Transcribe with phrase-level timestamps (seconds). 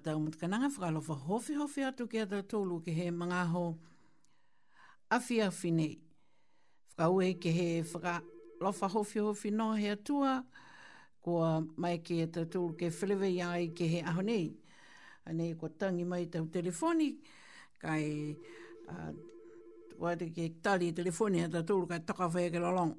[0.00, 3.76] tau mutu kananga whakalofa hofi hofi atu ki atu tōlu ke he mga ho
[5.10, 5.98] afi afi nei.
[6.98, 10.44] Whakaue ke he whakalofa hofi hofi no he atua
[11.20, 14.54] kua mai ke atu tōlu ke whilewe iai ke he aho nei.
[15.26, 17.16] Anei kua tangi mai tau telefoni
[17.78, 18.36] kai
[18.88, 19.12] uh,
[19.98, 20.30] wate
[20.62, 22.94] tali telefoni atu tōlu kai toka whae ke lolong.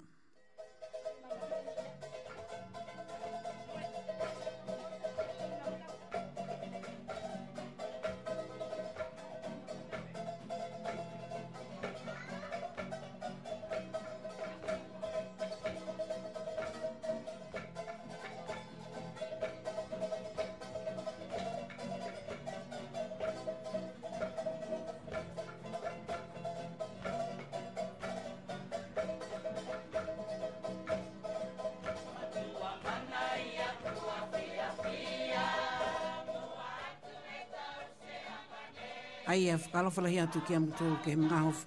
[39.76, 41.66] alo fala hi atu ki am tu ke mga hof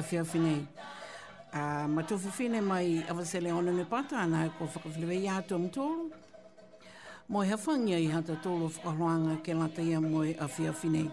[0.00, 0.54] a fia fine
[1.52, 4.64] a ma tu fu fine mai ava se le ona ne pata ana e ko
[4.76, 5.88] fa ka fle ya tu am tu
[7.28, 8.90] mo he fanga i hata tu lo fa
[9.44, 11.04] ke lata ya mo a fine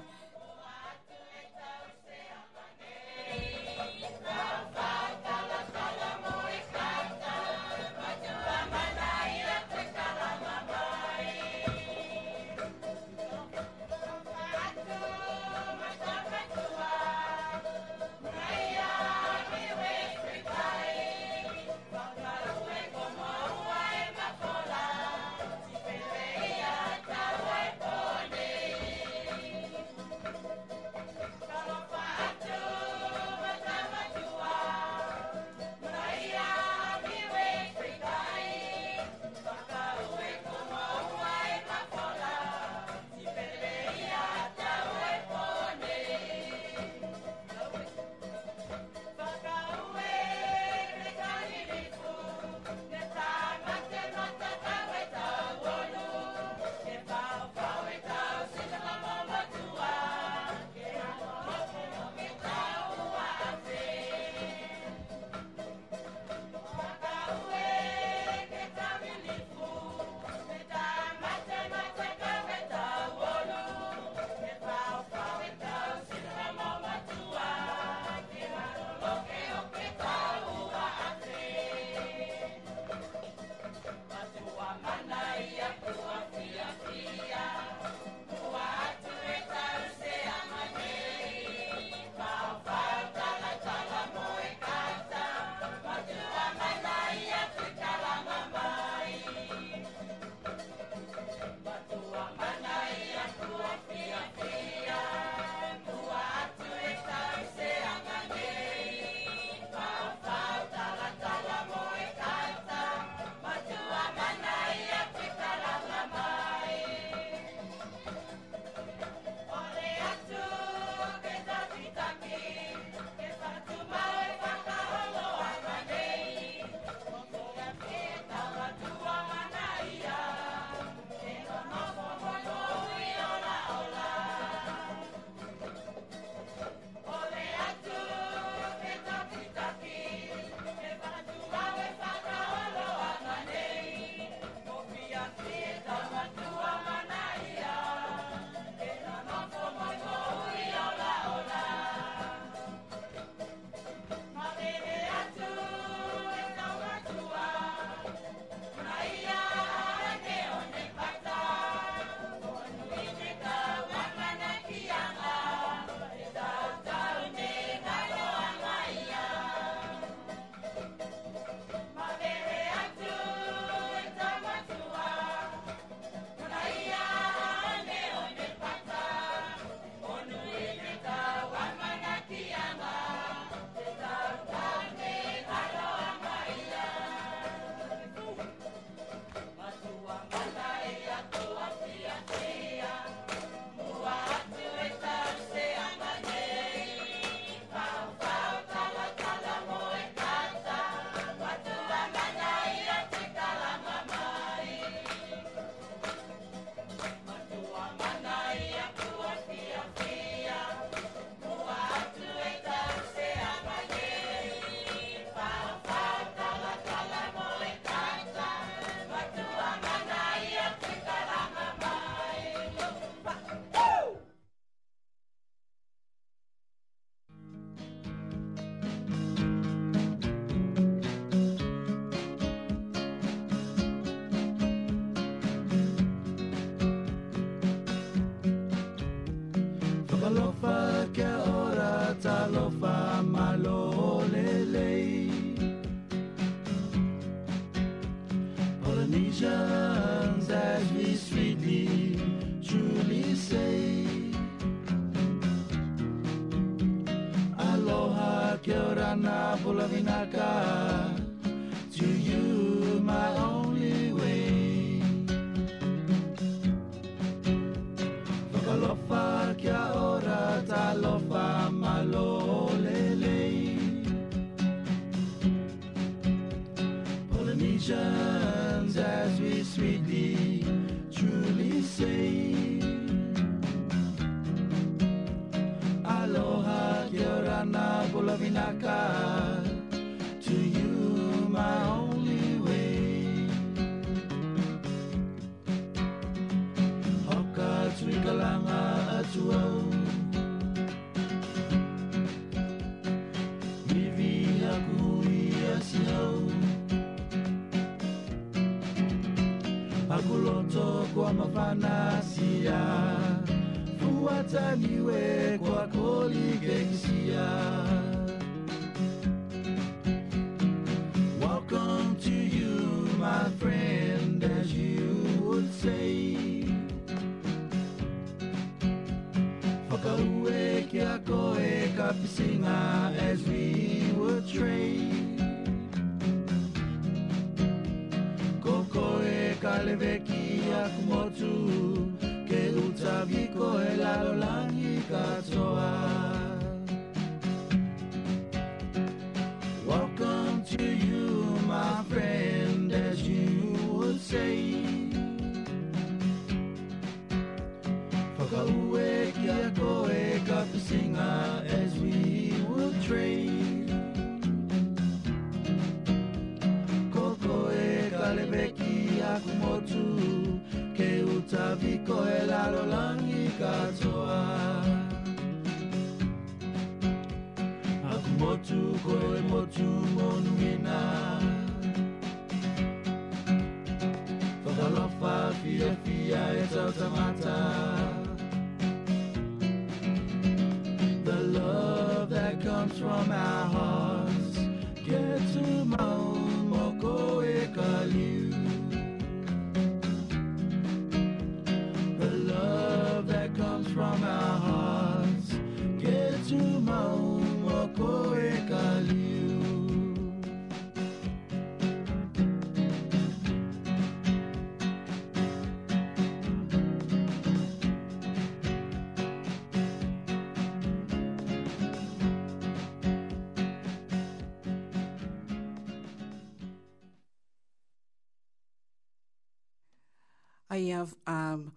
[431.27, 431.71] um,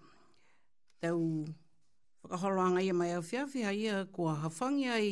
[1.01, 1.45] tau
[2.23, 5.11] whakaharoanga ia mai au whiawhia ia kua hawhangi ai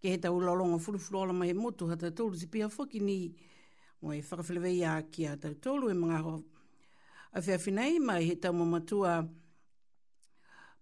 [0.00, 3.16] ke he tau lalonga furufuru ala mai motu hata tolu te pia whaki ni
[4.02, 6.34] o e whakawhilewe ia ki a tau tolu e mga ho
[7.32, 9.28] a whiawhinei mai he tau mamatua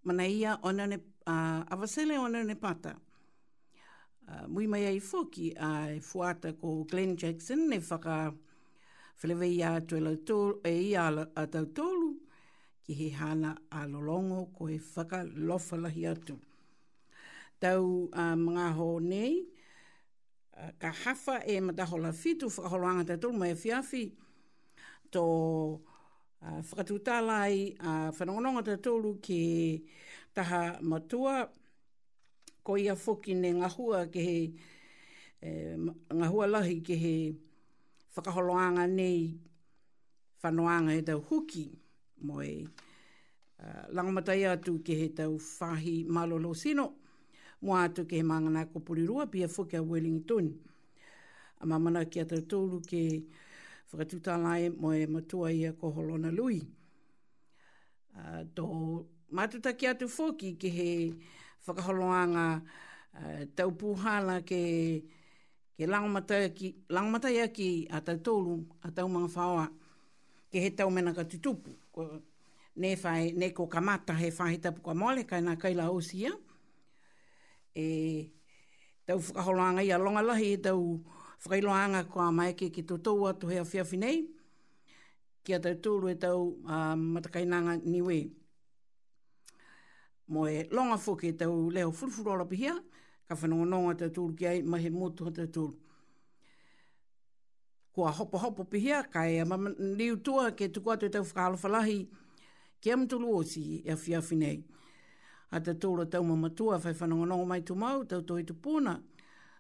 [0.05, 2.96] mana ia onane uh, onane pata
[4.28, 8.35] uh, mui mai ai whaki a uh, e fuata ko Glenn Jackson e whaka
[9.23, 12.09] Whilewe i atu e la tōlu, e i ala tōlu,
[12.83, 16.35] ki he hana a lolongo ko he whaka lofalahi atu.
[17.61, 19.37] Tau mga hō nei,
[20.83, 24.03] ka hafa e matahola fitu whakaholoanga tā tōlu mai e
[25.13, 25.25] tō
[26.43, 29.41] whakatūtālai a uh, whanongononga tā tōlu ki
[30.35, 31.47] taha matua,
[32.65, 34.53] ko ia foki ne ngahua ke he,
[35.47, 35.53] e,
[36.11, 37.15] ngahua lahi ke he,
[38.16, 39.20] whakaholoanga nei
[40.44, 41.64] whanoanga he tau huki
[42.27, 42.55] mo e
[43.59, 46.85] uh, ah, langamatai atu ke he tau whahi malolo sino
[47.62, 50.53] mo atu ke he mangana ko purirua pia whuke a Wellington
[51.61, 53.25] a mamana ki a tau tōru ke
[53.92, 56.61] whakatutalae mo e matua ia ko holona lui
[58.18, 58.64] uh, tō
[59.33, 61.14] matuta ki atu whuki ke he
[61.66, 62.61] whakaholoanga
[63.16, 65.01] uh, tau puhala ke
[65.77, 69.67] ke langamatai aki a tau tōlu, a tau mga whaoa,
[70.53, 71.71] ke he tau mena ka tutupu.
[72.77, 76.31] Ne, whai, ne ko kamata he whahe tapu ka mole, kai nā kaila osia.
[77.75, 78.29] E,
[79.09, 81.01] tau whakaholoanga ia longa lahi, tau
[81.45, 84.23] whakailoanga kwa a maeke ki tō tōua tu hea whiawhi nei.
[85.45, 88.31] Ki a tau tōlu e tau uh, matakainanga niwe.
[90.33, 92.77] Moe longa fuke tau leo furufuru ala pihia,
[93.33, 95.73] ka whanonga te tūru ki ai, mahe motu te tūru.
[97.92, 101.25] Kua hopo hopo pihia, ka e a mama niu tua ke tuku atu e tau
[101.25, 101.99] whakalo falahi,
[102.81, 104.59] ke am tulu osi e a fiafi nei.
[105.53, 108.97] A te tūra tau mama tua, whai whanonga mai tu mau, tau tohi tu pūna,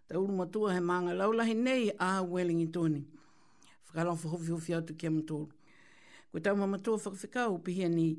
[0.08, 3.02] tau uru matua he maanga laulahi nei a Wellington tūni.
[3.88, 5.48] Whakalo whuhufi hufi atu ke am tūru.
[6.32, 8.10] Ko tau mama tua whakawhikau pihia ni,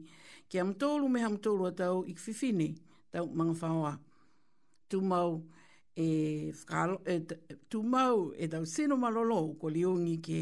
[0.50, 2.74] ke am tūru me ham tūru a tau ikwhiwhini,
[3.14, 3.96] Tau mga whaoa
[4.94, 5.42] tumau
[5.96, 7.20] e fralo e
[7.70, 10.40] tumau e tau seno malolo ko liongi ke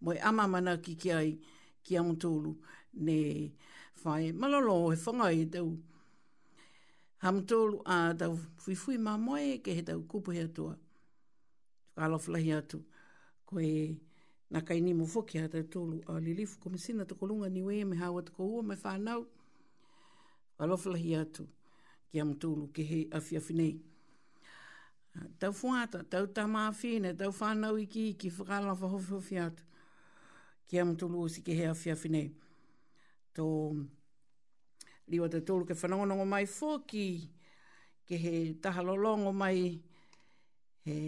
[0.00, 1.38] moe amamana ki ki ai
[1.84, 2.56] ki amtulu
[2.94, 3.54] ne
[4.02, 5.78] fai malolo e whangai tau
[7.22, 10.74] amtulu a tau fuifui ma moe ke he tau kupu hea tua
[11.94, 12.82] whakalo flahi atu
[13.46, 14.00] ko e
[14.50, 18.74] na kaini mo fuki hata tulu a lilifu komisina tukolunga niwe me hawa tukohua me
[18.84, 19.22] whanau
[20.58, 21.46] whalofla hi atu
[22.14, 23.70] ki am tūlu ki he awhiawhi nei.
[25.18, 29.64] Ah, tau whuata, tau ta maa whine, tau whanau i ki, ki whakalawha hofi atu.
[30.70, 32.28] Ki am tūlu o si ki he awhiawhi nei.
[33.34, 33.46] Tō
[35.10, 37.06] liwa te tūlu ke whanongonongo mai fōki,
[38.06, 39.74] ke he tahalolongo mai,
[40.86, 41.00] he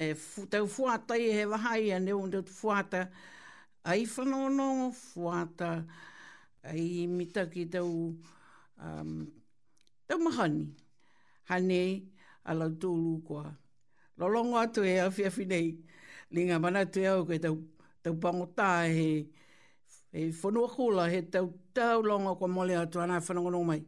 [0.00, 3.04] e fu, tau fuata i he wahai a neu ndo tu fuata
[3.84, 5.74] ai whanono, fuata
[6.72, 8.34] ai mitaki tau uh,
[8.80, 9.26] um,
[10.08, 10.68] tau mahani.
[11.48, 12.08] Hane
[12.44, 13.44] ala lau tūlu kua.
[14.18, 15.66] Lolongo atu e awhi awhi nei.
[16.32, 17.56] Linga mana atu e au koe tau,
[18.02, 19.08] tau pangotā he,
[20.12, 23.82] he whanua kula he tau tau longa kua mole atu anai whanangono mai.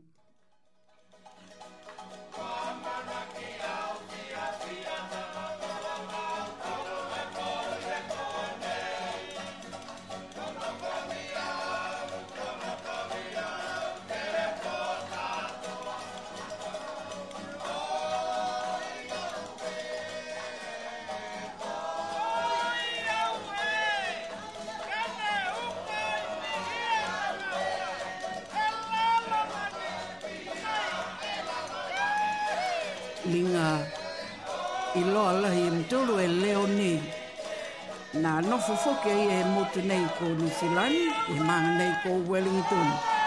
[39.90, 40.94] nei ko New Zealand,
[41.35, 43.18] e mana nei ko Wellington.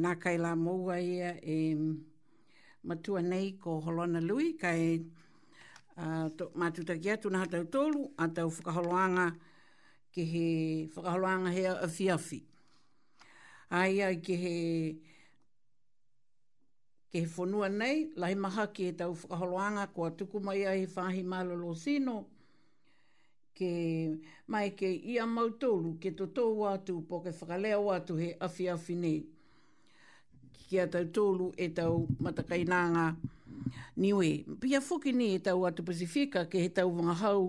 [0.00, 1.56] nā kai la moua ia e
[2.84, 8.48] matua nei ko Holona Lui, kai uh, mātu taki atu nā tau tolu, a tau
[8.54, 9.28] whakaholoanga
[10.14, 10.46] ke he
[10.94, 12.40] whakaholoanga hea a fiafi.
[13.70, 14.54] Aia ke he
[17.12, 20.86] ke he whonua nei, lai maha ke he tau whakaholoanga kua tuku mai ai he
[20.94, 22.16] whahi malolo sino,
[23.60, 23.68] ke
[24.48, 28.96] mai ke ia mautolu, ke to tō watu, po ke whakalea watu he afi afi
[29.04, 29.18] nei
[30.70, 33.04] kia tau tōlu e tau matakainanga
[34.00, 34.44] niwe.
[34.62, 37.40] Pia whuki ni e tau atu Pasifika ke he tau wanga hau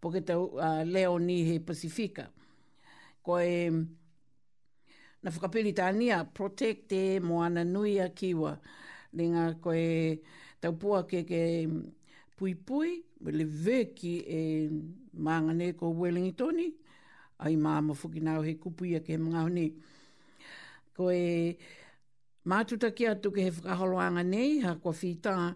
[0.00, 2.28] po ke tau uh, leo ni he Pasifika.
[3.26, 3.70] Ko e
[5.22, 8.52] na whakapiri tānia protecte moana nui a kiwa.
[9.18, 10.22] Nenga ko e
[10.62, 11.42] tau pua ke ke
[12.38, 14.40] pui pui, wele ki e
[15.18, 16.68] maanga ne ko Wellingtoni,
[17.42, 19.68] ai māma whuki nao he kupuia ke mga honi.
[20.94, 21.56] Ko e...
[22.42, 25.54] Mātuta ki atu ke he whakaholoanga nei, ha kua whita,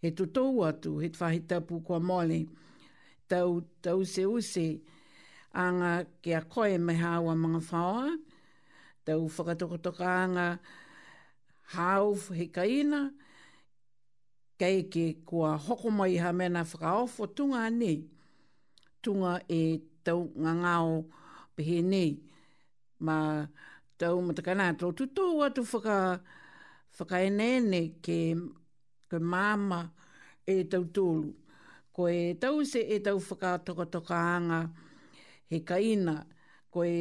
[0.00, 2.44] he tutou atu, he whahi tapu kua mole,
[3.28, 4.80] tau, tau se use,
[5.54, 8.18] anga ke a koe me hawa mga whaoa,
[9.06, 10.58] tau whakatokotoka
[11.76, 13.10] hau he kaina,
[14.58, 18.04] kei ke kua hoko mai ha mena whakaofo tunga nei,
[19.02, 21.06] tunga e tau ngangao
[21.56, 22.20] pehe nei,
[23.00, 23.46] ma...
[23.48, 23.48] Ma
[23.98, 25.96] tau matakana tō tuto atu whaka,
[26.98, 28.18] whakaenene ke,
[29.10, 29.80] ke māma
[30.52, 31.32] e tau tōlu.
[31.92, 34.60] Ko e tau se e tau whakatokatokaanga
[35.50, 36.14] he kaina,
[36.72, 36.96] ko e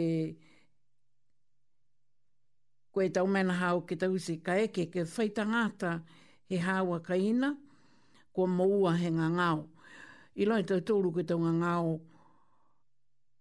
[2.91, 5.99] ko e tau mena hao ke tau se ka eke ke whaitangata
[6.49, 7.53] he hawa kaina,
[8.33, 9.61] ko moua he ngā ngāo.
[10.39, 11.97] I loi tau tōlu ke tau ngā ngāo,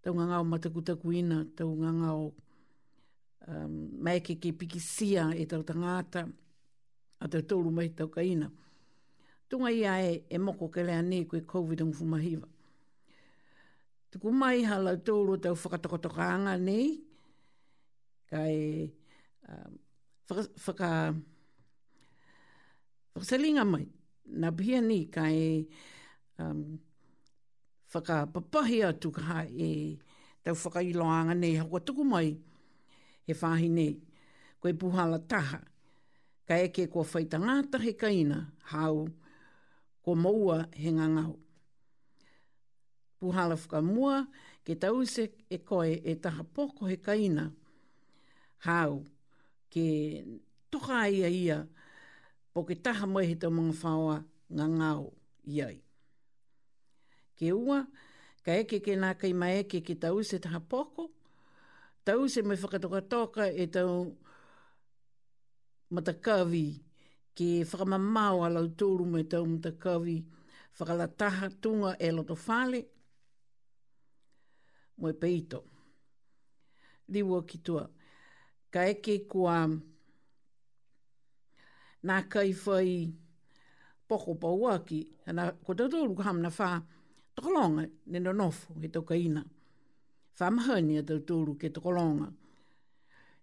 [0.05, 2.23] tau ngā ngāo matakutakuina, tau ngā ngāo
[3.49, 6.27] mai ke ke piki sia e tau tangata
[7.23, 8.51] a tau tolu mai tau kaina.
[9.49, 12.49] Tunga ia e, e moko ke lea ne koe COVID ang fumahiva.
[14.11, 16.79] Tuku mai ha lau tolu tau whakatokotokanga ne
[18.31, 18.91] ka e
[20.65, 20.83] whaka
[23.15, 23.87] whakasalinga mai
[24.41, 25.49] na pia ni ka e
[26.43, 26.79] um,
[27.95, 29.99] whakapapahi atu ka e
[30.45, 32.55] tau whakailoanga ne hako tuku mai tuku mai
[33.27, 33.99] he whahi nei.
[34.61, 35.59] Koe puhala taha,
[36.49, 39.09] ka eke kua whaita ngāta he kaina, hau,
[40.05, 41.37] ko maua he ngangau.
[43.21, 44.27] Puhala whuka mua,
[44.65, 47.51] ke tause e koe e taha poko he kaina,
[48.67, 49.05] hau,
[49.71, 49.85] ke
[50.73, 51.67] toka ia ia,
[52.55, 55.13] po ke taha mai he tau mga whaua ngangau
[55.49, 55.83] iai.
[57.37, 57.85] Ke ua,
[58.45, 61.11] ka eke ke nā kai mai ke tause taha poko,
[62.07, 63.95] tau se mai whakatoka toka e tau
[65.95, 66.67] matakawi
[67.35, 70.17] ke whakamamau a lau tōru mai tau matakawi
[70.79, 72.81] whakalataha tunga e loto whale
[75.01, 75.59] moe peito.
[77.13, 77.85] Liwa ki tua.
[78.73, 79.57] Ka eke kua
[82.07, 82.91] nā kai whai
[84.09, 85.01] poko pauaki.
[85.65, 86.71] Ko tau tōru kaham na whā
[87.35, 89.43] tokolonga nendo nofo he tau kaina
[90.39, 92.31] whamahania tau tūru ke te kolonga.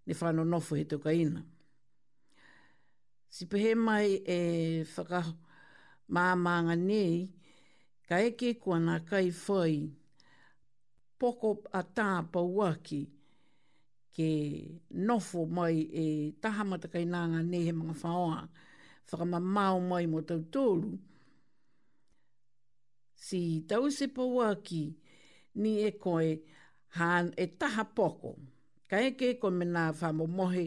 [0.06, 1.42] Ne whano nofo he tau kaina.
[3.34, 7.16] Si pehe mai e whakamāmanga nei,
[8.06, 9.78] ka eke kua nā kai whai
[11.18, 13.00] poko a tā pauaki
[14.14, 14.30] ke
[14.94, 16.06] nofo mai e
[16.40, 18.46] tahamata kai nanga ne he mga whaoa
[19.10, 20.94] whakamamau mai mo tau tōru.
[23.24, 24.84] Si tau se pauaki
[25.54, 26.53] ni e koe koe
[26.98, 28.32] han e taha poko.
[28.90, 30.66] Ka eke ko mena whamo mohi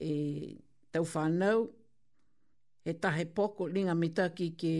[0.00, 0.14] e
[0.92, 1.58] tau whanau,
[2.84, 4.74] he tahe poko linga mitaki ke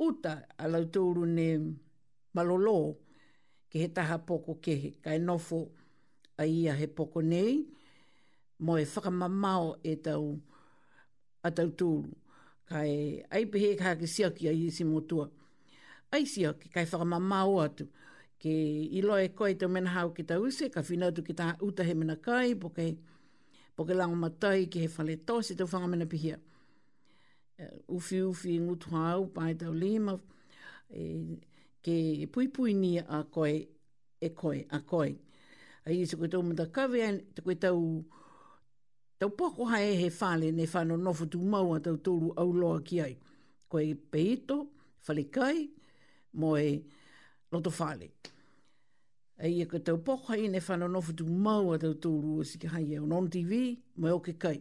[0.00, 0.32] uta
[0.62, 1.48] a lautouru ne
[2.34, 2.78] malolo
[3.70, 4.90] ke he taha poko kehe.
[5.04, 5.68] Ka e nofo
[6.38, 7.66] a ia he poko nei,
[8.64, 10.38] mo e whakamamao e tau
[11.44, 12.12] a tauturu.
[12.68, 15.28] Ka e aipehe kaha ke siaki a iisi motua.
[16.12, 17.86] Ai siaki, ka e whakamamao atu
[18.42, 18.52] ke
[18.98, 21.84] i e koe te mena hau ki ta use, ka whina tu ki ta uta
[21.86, 22.96] he mena kai, po ke,
[23.76, 26.38] po ke lango matai ki he whale tosi te whanga mena pihia.
[27.58, 30.16] Uh, ufi ufi ngutu hau, pae tau lima,
[30.90, 31.02] e,
[31.84, 33.54] ke pui pui ni a koe,
[34.20, 35.12] e koe, a koe.
[35.86, 37.78] A i se koe tau mata kawe, te koe tau,
[39.22, 43.00] tau poko hae he whale, ne whano nofu tu maua tau tolu au loa ki
[43.06, 43.14] ai.
[43.70, 44.58] Koe peito,
[45.06, 45.68] whale kai,
[46.34, 46.64] moe,
[47.52, 48.06] Lotto fale
[49.42, 52.58] e ia ko tau poka i ne whanono futu mau a tau tōru o si
[52.62, 54.60] kai e on TV, mai o ke kai.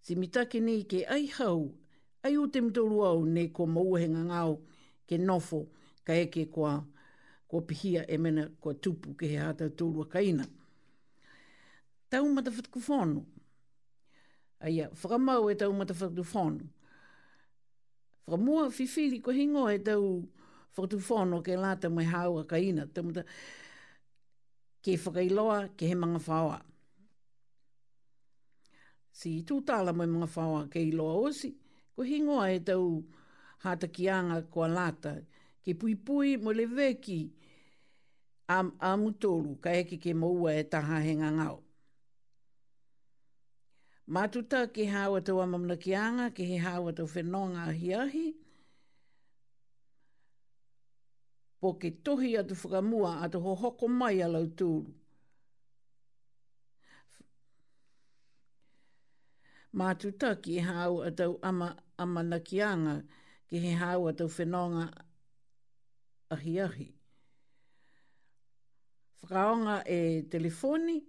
[0.00, 1.70] Si mitake nei ke ai hau,
[2.24, 4.62] ai o te mtoro au ne ko mauhenga ngau
[5.06, 5.66] ke nofo
[6.06, 6.80] ka eke kua
[7.48, 10.46] kua pihia e mena kua tupu ke he hata tōrua kaina.
[12.08, 13.20] Tau matawhatku whanu.
[14.60, 16.64] Aia, whakamau e tau matawhatku whanu.
[18.26, 20.24] Whakamua whiwhiri ko hingo e tau
[20.76, 23.22] whakatu whono ke lā te mai hāua ka ina, te muta,
[24.84, 26.60] ke whakailoa ke he manga fawa
[29.16, 31.50] Si tū tāla mai mga whaua ke iloa osi,
[31.96, 32.98] ko hingoa e tau
[33.64, 35.12] hātakianga ko lāta,
[35.64, 37.20] ke pui pui mo le veki
[38.52, 41.56] am, amutolu ka eke ke maua e taha he ngangau.
[44.08, 48.28] Mātuta ke hāua tau amamna kianga, ke he hawa tau whenonga hiahi, ahi,
[51.60, 54.92] po ke tohi atu whakamua a te hohoko mai a lau tūru.
[59.76, 63.00] Mātu taki e hau a tau ama, ama nakianga
[63.48, 64.86] ke he hau a tau whenonga
[66.30, 66.86] ahi ahi.
[69.22, 71.02] Whakaonga e telefoni,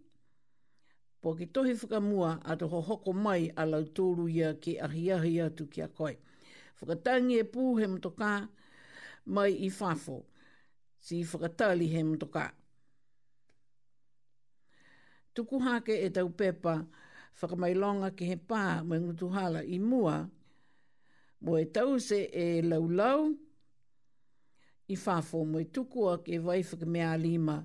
[1.22, 3.86] po ki tohi whakamua a te hohoko mai a lau
[4.28, 6.16] ia ke ahi ahi atu ki a koe.
[6.82, 7.98] Whakatangi e pū he mai i whafo.
[7.98, 8.48] mtoka
[9.26, 10.24] mai i whafo
[11.08, 12.52] si whakatali he mtoka.
[15.34, 16.84] Tuku hake e tau pepa
[17.42, 19.00] whakamailonga ke he pā mai
[19.38, 20.28] hala i mua,
[21.42, 23.32] mo e tau se e laulau
[24.90, 27.58] i whafo mo e tuku a ke vai whakamea lima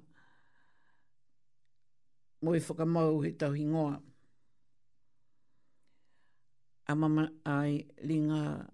[2.43, 3.99] mo e whakamau he tau hingoa.
[6.87, 8.72] A mama ai linga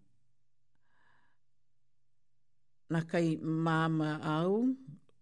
[2.91, 3.37] na kai
[3.67, 4.55] māma au,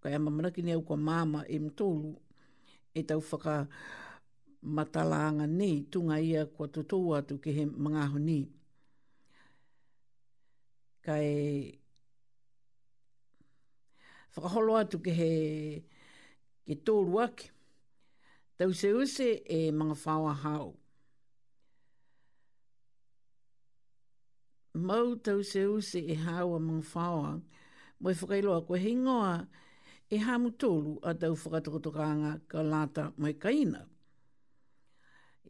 [0.03, 2.13] kai ama manaki ni au kwa māma e mtolu,
[2.95, 3.57] e tau whaka
[4.63, 8.39] matalaanga nei, tunga ia kwa tutou atu ke he mangaho ni.
[11.07, 11.75] Kai
[14.37, 15.31] whakaholo atu ke he
[16.67, 17.51] ke tōru ake,
[18.59, 20.75] tau se use e mga whawa hao.
[24.87, 27.37] Mau tau se use e hawa a mga whawa
[28.01, 29.47] mo e whakailoa koe he ngoa
[30.11, 33.81] e hamu tōlu a tau whakatokotokanga ka lata mai kaina.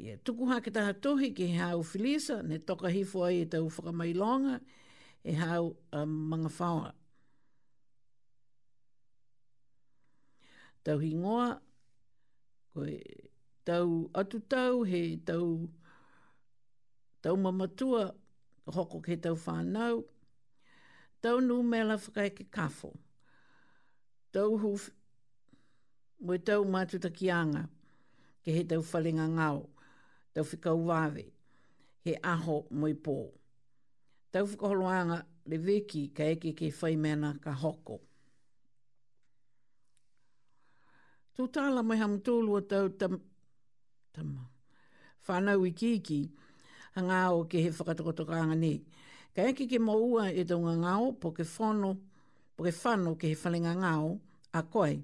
[0.00, 4.56] Ia tuku hake taha tohi ki hau filisa, ne toka hifo ai e tau whakamailonga,
[5.24, 6.90] e hau a um, mga whaua.
[10.84, 11.48] Tau hingoa,
[12.74, 12.94] koe
[13.66, 15.66] tau atu tau, he tau,
[17.22, 18.12] tau mamatua,
[18.66, 20.04] hoko ke tau whanau,
[21.26, 22.88] tau nu mela whakai ki kafo.
[24.32, 24.68] Tau hu
[26.24, 27.64] mwe tau mātu ta kianga
[28.44, 29.62] ke he tau whalinga ngāo,
[30.34, 31.24] tau whikau wāwe,
[32.04, 33.16] he aho mwe pō.
[34.32, 35.18] Tau whakaholoanga
[35.50, 37.98] le veki ka eke ke whai mena ka hoko.
[41.36, 43.18] Tō tāla mai ham tōlu tau tam,
[44.14, 44.30] tam,
[45.26, 46.22] whanau i kiki,
[46.96, 48.74] hanga o ke he whakatakotokanga ni,
[49.36, 51.90] Ka eki ke maua e donga ngao po ke whono,
[52.56, 54.08] po ke whano ke he whalinga ngao
[54.58, 54.94] a koe.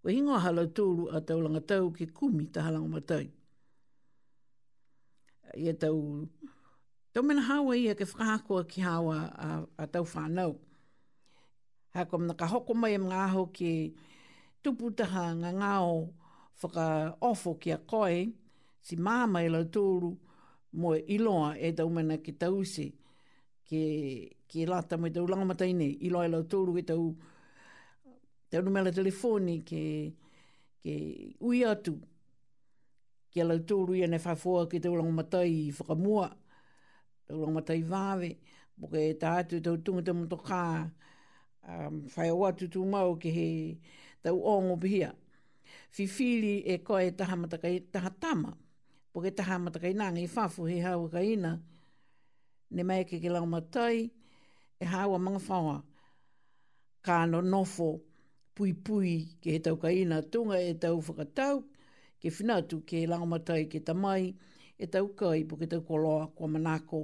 [0.00, 3.26] Ko hingo halau tūru a taulanga tau ke kumi ta halanga matai.
[5.62, 5.98] Ia tau,
[7.12, 9.50] tau mena hawa ia ke whakakoa ki hawa a,
[9.84, 10.52] a tau whanau.
[11.94, 13.72] Ha ko mna ka hoko mai mga aho ke
[14.64, 15.92] tuputaha ngā ngāo
[16.60, 16.84] whaka
[17.30, 18.32] ofo ki a koe,
[18.80, 20.16] si māma i lau tūru
[20.80, 22.88] mo iloa e tau mena ki tausi.
[22.92, 23.01] Ia
[23.72, 23.80] ke,
[24.52, 26.82] ke lata mo i tau langa matai nei, ilo loa i e lau tōru i
[26.84, 27.06] e tau,
[28.52, 29.80] tau numela telefoni, ke,
[30.84, 30.92] ke
[31.40, 31.94] ui atu,
[33.32, 36.28] ke lau tōru i ane whafoa ke tau langa matai i whakamua,
[37.24, 38.30] tau langa matai vāwe,
[38.76, 40.60] mo ke tā atu tau tunga tau mto kā,
[41.72, 43.48] um, whai o atu tū mau ke he
[44.22, 45.14] tau ongo pihia.
[45.90, 48.52] Fifili e koe taha matakai, taha tama,
[49.16, 51.56] po ke taha matakai nanga i whafu he hawa ka ina,
[52.74, 54.10] ne mai ke ke lau matai,
[54.80, 55.76] e hawa mga whawa,
[57.06, 57.88] ka no nofo
[58.54, 59.12] pui pui
[59.42, 61.56] ke he tau kaina tunga e tau whakatau,
[62.20, 64.34] ke whinatu ke lau matai ke tamai,
[64.82, 67.00] e tau kai po ke tau koloa kua manako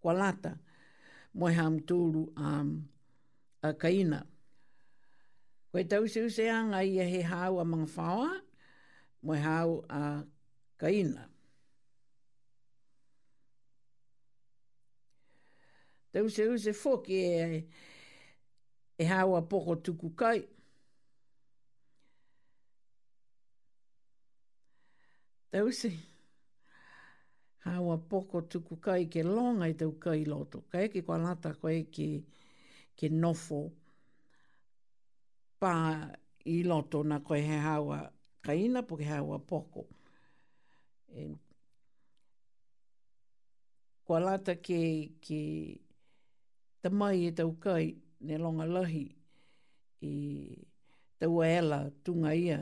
[0.00, 0.52] kua lata,
[1.38, 2.68] moe ha mtulu um,
[3.62, 4.18] a kaina.
[5.72, 8.30] Koe tau se useanga ia he hawa mga whawa,
[9.22, 10.02] moe hau a
[10.80, 11.22] kaina.
[16.16, 17.64] Tau se use foki e,
[18.98, 20.40] e hawa poko tuku kai.
[25.52, 25.90] Tau se
[27.66, 30.58] hawa poko tuku kai ke longa i tau kai loto.
[30.72, 32.08] Ka eke kwa lata ko eke
[32.98, 33.60] ke nofo
[35.60, 35.72] pa
[36.54, 37.98] i loto na koe he hawa
[38.44, 39.82] kaina po ke hawa poko.
[41.12, 41.22] E,
[44.06, 44.80] kwa lata ke,
[45.20, 45.40] ke
[46.86, 47.86] te mai e tau kai
[48.26, 49.04] ne longa lahi
[50.08, 50.10] e
[51.18, 52.58] tau aela tunga ia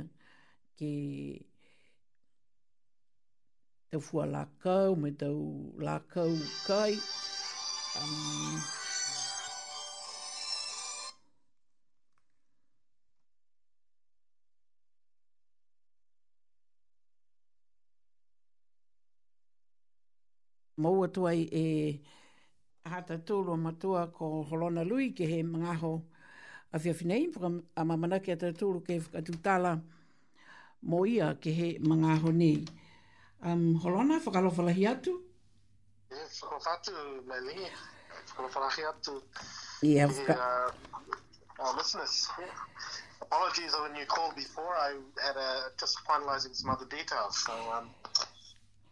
[0.76, 0.92] ki
[3.90, 5.42] tau fua lākau me tau
[5.88, 6.32] lākau
[6.68, 6.94] kai
[8.04, 8.56] um,
[20.82, 21.66] maua tuai e
[22.90, 26.02] hata tūlu o matua ko Holona Lui ke he mangaho
[26.72, 27.28] a whiawhinei,
[27.78, 29.70] a mamana ke hata tūlu ke whakatutala
[30.82, 32.66] mo ia ke he mangaho nei.
[33.42, 35.22] Um, Holona, whakalofalahi atu?
[36.10, 37.70] Yes, whakatu, Meli.
[38.28, 39.22] Whakalofalahi atu.
[39.82, 40.06] Yeah, yeah.
[40.06, 40.34] Whaka...
[40.36, 40.70] Uh,
[41.64, 42.28] our listeners,
[43.22, 44.74] apologies on when you called before.
[44.76, 47.88] I had a, uh, just finalizing some other details, so um,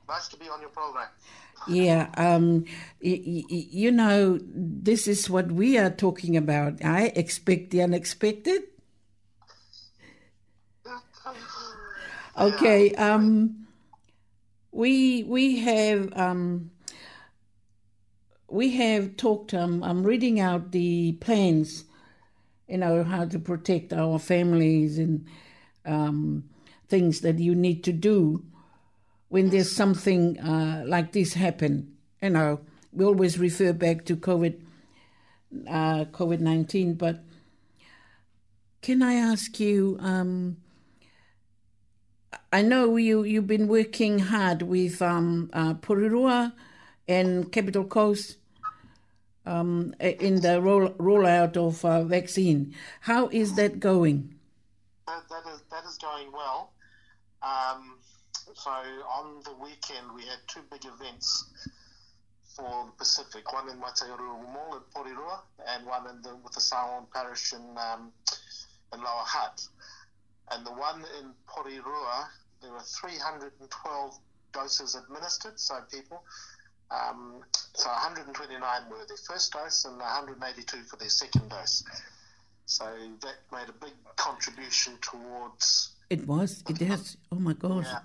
[0.09, 1.07] Nice to be on your program.
[1.69, 2.65] Yeah, um,
[3.03, 6.85] y- y- you know, this is what we are talking about.
[6.85, 8.63] I expect the unexpected.
[12.37, 13.67] okay, um,
[14.73, 16.71] we we have um,
[18.51, 19.55] we have talked.
[19.55, 21.85] Um, I'm reading out the plans,
[22.67, 25.27] you know, how to protect our families and
[25.87, 26.45] um,
[26.89, 28.45] things that you need to do
[29.33, 31.91] when there's something uh, like this happen.
[32.22, 32.61] You know,
[32.93, 34.61] we always refer back to COVID,
[35.68, 36.95] uh, COVID nineteen.
[36.95, 37.20] But
[38.83, 39.97] can I ask you?
[40.01, 40.59] Um,
[42.53, 45.74] I know you you've been working hard with um, uh,
[47.09, 48.37] and Capital Coast
[49.47, 52.74] um, in the roll, rollout of uh, vaccine.
[53.01, 54.35] How is that going?
[55.07, 56.72] That, that, is, that is going well.
[57.43, 57.97] Um,
[58.55, 61.49] so on the weekend, we had two big events
[62.57, 66.61] for the Pacific, one in Watairua Mall at Porirua and one in the, with the
[66.61, 68.13] Samoan parish in, um,
[68.93, 69.67] in Lower Hutt.
[70.51, 72.27] And the one in Porirua,
[72.61, 74.19] there were 312
[74.53, 76.23] doses administered, so people.
[76.91, 77.43] Um,
[77.73, 81.85] so 129 were their first dose and 182 for their second dose.
[82.67, 82.85] So
[83.23, 85.93] that made a big contribution towards.
[86.11, 86.63] It was.
[86.69, 87.17] It has.
[87.31, 87.85] Oh my God.
[87.85, 88.01] Yeah.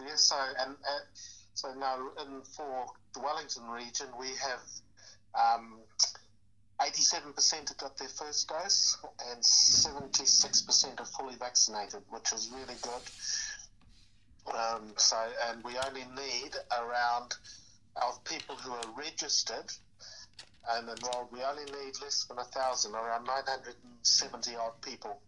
[0.00, 0.98] Yes, So and uh,
[1.54, 4.60] so now in for the Wellington region, we have
[5.38, 5.76] um,
[6.80, 8.98] 87% have got their first dose
[9.30, 14.54] and 76% are fully vaccinated, which is really good.
[14.56, 15.16] Um, so
[15.48, 17.34] and we only need around
[18.02, 19.70] of people who are registered
[20.72, 25.20] and enrolled, we only need less than a thousand, around 970 odd people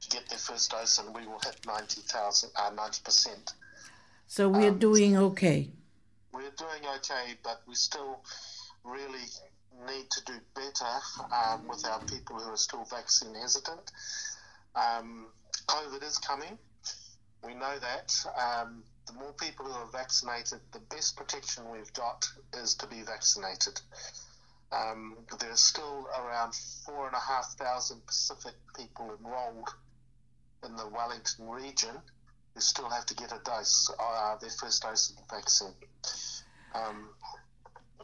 [0.00, 3.52] to get their first dose, and we will hit ninety thousand uh, ninety 90%.
[4.30, 5.70] So we are um, doing okay.
[6.34, 8.20] We're doing okay, but we still
[8.84, 9.24] really
[9.86, 10.94] need to do better
[11.32, 13.90] um, with our people who are still vaccine hesitant.
[14.74, 15.28] Um,
[15.66, 16.58] COVID is coming.
[17.42, 18.14] We know that.
[18.38, 22.28] Um, the more people who are vaccinated, the best protection we've got
[22.62, 23.80] is to be vaccinated.
[24.70, 26.54] Um, there's still around
[26.84, 29.70] 4,500 Pacific people enrolled
[30.66, 31.96] in the Wellington region
[32.54, 35.74] they still have to get a dose, uh, their first dose of the vaccine.
[36.74, 37.10] Um,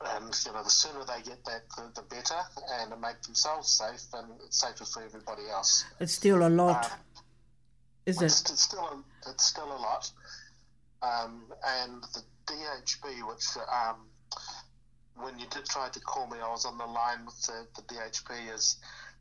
[0.05, 2.38] and you know, the sooner they get that, the, the, better,
[2.80, 5.84] and to make themselves safe and it's safer for everybody else.
[6.01, 6.90] It's still a lot, um,
[8.07, 8.26] is it?
[8.26, 10.11] It's, still a, it's still a lot.
[11.03, 13.97] Um, and the DHB, which um,
[15.16, 17.82] when you did try to call me, I was on the line with the, the
[17.95, 18.55] DHB.
[18.55, 18.76] Is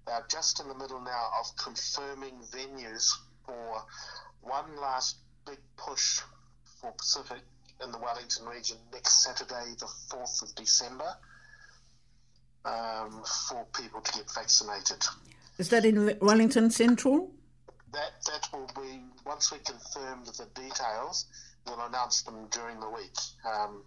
[0.07, 3.11] they're just in the middle now of confirming venues
[3.45, 3.83] for
[4.43, 6.21] one last big push
[6.81, 7.39] for Pacific
[7.83, 11.11] in the Wellington region next Saturday, the 4th of December,
[12.65, 15.03] um, for people to get vaccinated.
[15.57, 17.31] Is that in Wellington Central?
[17.93, 21.25] That, that will be, once we confirm the details,
[21.65, 23.15] we'll announce them during the week.
[23.45, 23.83] Um,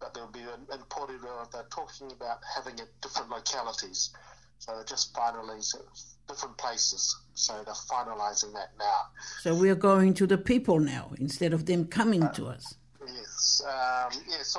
[0.00, 1.20] but there'll be an important,
[1.52, 4.10] they're talking about having it different localities.
[4.58, 5.60] So they're just finally
[6.28, 7.16] different places.
[7.34, 9.00] So they're finalizing that now.
[9.40, 12.74] So we are going to the people now instead of them coming uh, to us.
[13.06, 14.56] Yes, um, yes,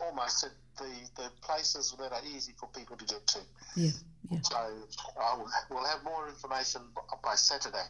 [0.00, 0.46] almost
[0.78, 0.84] the,
[1.16, 3.38] the places that are easy for people to get to.
[3.76, 3.90] Yeah,
[4.30, 4.38] yeah.
[4.42, 4.56] So
[5.20, 6.82] I'll, we'll have more information
[7.22, 7.86] by Saturday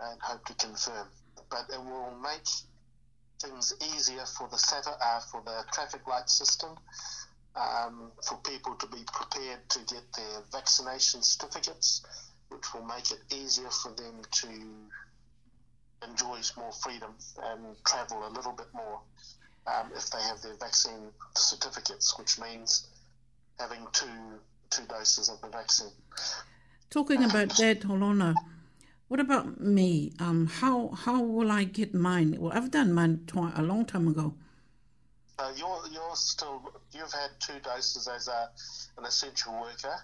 [0.00, 1.06] and hope to confirm.
[1.50, 2.46] But it will make
[3.40, 6.70] things easier for the SATA, uh, for the traffic light system
[7.58, 12.02] um, for people to be prepared to get their vaccination certificates,
[12.48, 14.48] which will make it easier for them to
[16.08, 17.12] enjoy more freedom
[17.44, 19.00] and travel a little bit more
[19.66, 22.86] um, if they have their vaccine certificates, which means
[23.58, 24.06] having two
[24.70, 25.90] two doses of the vaccine.
[26.90, 28.34] Talking about that, Holona,
[29.08, 30.12] what about me?
[30.20, 32.36] Um, how how will I get mine?
[32.38, 34.34] Well, I've done mine twi- a long time ago
[35.56, 36.62] you're you're still
[36.92, 38.48] you've had two doses as a
[38.98, 39.94] an essential worker.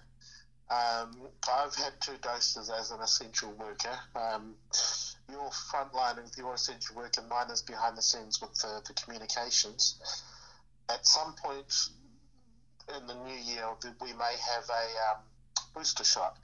[0.70, 1.14] Um,
[1.52, 3.98] I've had two doses as an essential worker.
[4.16, 4.54] Um,
[5.30, 5.40] you're
[5.72, 7.22] frontlining with your essential worker.
[7.28, 10.00] Mine is behind the scenes with the, the communications.
[10.88, 11.72] At some point
[12.98, 13.66] in the new year,
[14.00, 15.22] we may have a um,
[15.74, 16.38] booster shot.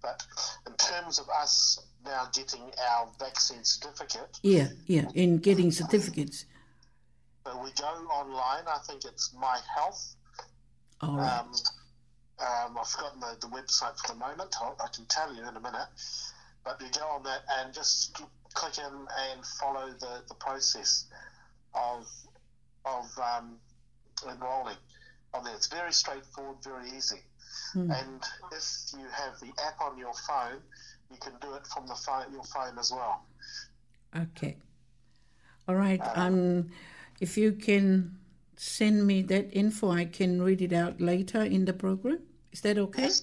[0.00, 0.22] But
[0.68, 2.62] in terms of us now getting
[2.92, 6.44] our vaccine certificate, yeah, yeah, in getting certificates
[7.62, 8.64] we go online.
[8.66, 10.16] I think it's My Health.
[11.00, 11.38] All right.
[11.40, 11.52] Um,
[12.38, 14.54] um, I've forgotten the, the website for the moment.
[14.60, 15.88] I'll, I can tell you in a minute.
[16.64, 18.18] But you go on that and just
[18.54, 21.06] click in and follow the, the process
[21.74, 22.06] of
[22.84, 23.56] of um,
[24.30, 24.76] enrolling
[25.34, 25.54] on there.
[25.54, 27.20] It's very straightforward, very easy.
[27.74, 27.82] Mm.
[28.00, 28.22] And
[28.52, 30.60] if you have the app on your phone,
[31.10, 33.22] you can do it from the phone, your phone as well.
[34.16, 34.56] Okay.
[35.68, 36.00] All right.
[36.00, 36.70] Uh, um, um
[37.20, 38.18] if you can
[38.56, 42.18] send me that info, I can read it out later in the program.
[42.52, 43.02] Is that okay?
[43.02, 43.22] Yes,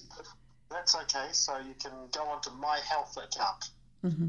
[0.70, 1.28] that's okay.
[1.32, 3.70] So you can go on to my health account.
[4.04, 4.28] Mm-hmm.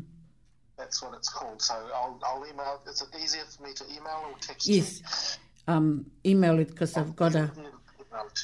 [0.77, 1.61] That's what it's called.
[1.61, 2.81] So I'll, I'll email.
[2.87, 4.67] Is it easier for me to email or text?
[4.67, 5.37] Yes,
[5.67, 7.51] um, email it because I've got a,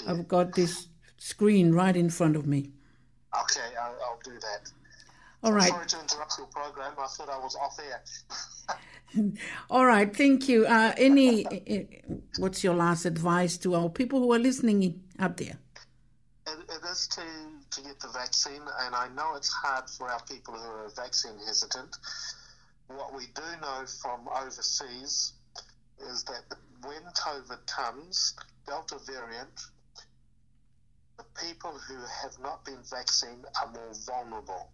[0.08, 2.72] I've got this screen right in front of me.
[3.44, 4.72] Okay, I'll, I'll do that.
[5.44, 5.70] All right.
[5.70, 6.94] Sorry to interrupt your program.
[7.02, 7.80] I thought I was off
[8.74, 9.32] air.
[9.70, 10.16] All right.
[10.16, 10.66] Thank you.
[10.68, 11.84] Uh, any, eh,
[12.38, 15.58] what's your last advice to our people who are listening up there?
[16.48, 17.22] It, it is to,
[17.72, 21.38] to get the vaccine, and I know it's hard for our people who are vaccine
[21.48, 21.96] hesitant.
[22.88, 25.34] What we do know from overseas
[26.12, 28.36] is that when COVID comes,
[28.68, 29.60] Delta variant,
[31.18, 34.70] the people who have not been vaccinated are more vulnerable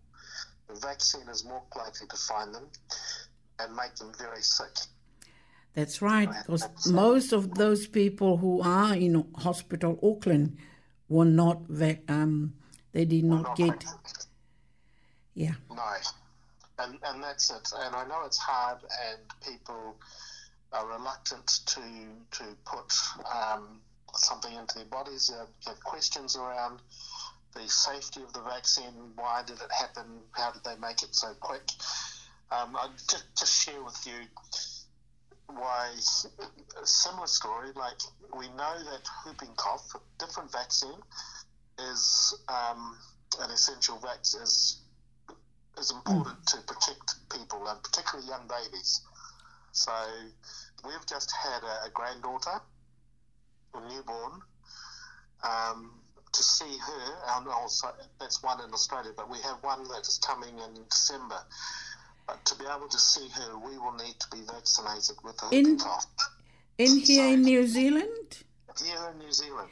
[0.68, 2.65] the vaccine is more likely to find them
[3.59, 4.76] and make them very sick.
[5.74, 10.57] That's right, because so, most of those people who are in hospital Auckland
[11.09, 12.53] were not vac um
[12.91, 14.26] they did not, not get vaccinated.
[15.36, 15.53] yeah.
[15.74, 15.84] No.
[16.80, 17.70] And and that's it.
[17.76, 19.95] And I know it's hard and people
[20.74, 21.82] are reluctant to
[22.32, 22.91] to put
[23.34, 23.80] um,
[24.15, 25.28] something into their bodies.
[25.28, 26.82] There are questions around
[27.61, 31.33] the safety of the vaccine, why did it happen, how did they make it so
[31.39, 31.69] quick.
[32.51, 32.87] Um, i
[33.35, 34.13] just, share with you
[35.47, 35.91] why
[36.81, 37.69] a similar story.
[37.75, 37.99] Like
[38.37, 39.89] we know that whooping cough,
[40.19, 40.95] different vaccine,
[41.91, 42.97] is um,
[43.41, 44.81] an essential vaccine is
[45.77, 46.45] is important mm.
[46.45, 49.01] to protect people and particularly young babies.
[49.73, 49.91] So
[50.85, 52.61] we've just had a, a granddaughter,
[53.75, 54.41] a newborn.
[55.43, 55.91] Um,
[56.34, 57.88] to see her, and also
[58.19, 61.39] that's one in Australia, but we have one that is coming in December.
[62.28, 65.47] But to be able to see her, we will need to be vaccinated with her.
[65.51, 65.80] in,
[66.78, 68.43] in here so, in New Zealand.
[68.84, 69.69] Here in New Zealand.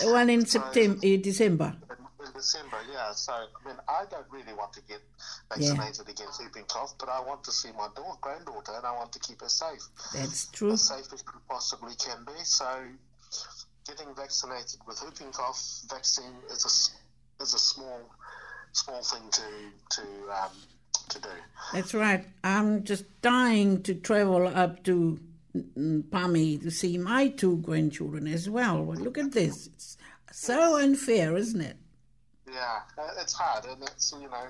[0.00, 1.76] The one in so, September, eh, December.
[2.24, 3.12] In December, yeah.
[3.12, 5.00] So I mean, I don't really want to get
[5.48, 6.12] vaccinated yeah.
[6.12, 9.18] against whooping cough, but I want to see my daughter, granddaughter, and I want to
[9.18, 9.82] keep her safe.
[10.14, 10.70] That's true.
[10.72, 12.40] As safe as we possibly can be.
[12.44, 12.68] So
[13.88, 16.90] getting vaccinated with whooping cough vaccine is
[17.40, 17.98] a, is a small
[18.72, 19.42] small thing to
[19.90, 20.50] to um,
[21.08, 21.28] to do.
[21.72, 22.26] That's right.
[22.44, 25.18] I'm just dying to travel up to
[25.56, 28.82] Pami to see my two grandchildren as well.
[28.84, 29.66] well look at this.
[29.68, 29.96] It's
[30.32, 31.78] so unfair, isn't it?
[32.50, 32.80] Yeah,
[33.20, 34.48] it's hard, and it's you know,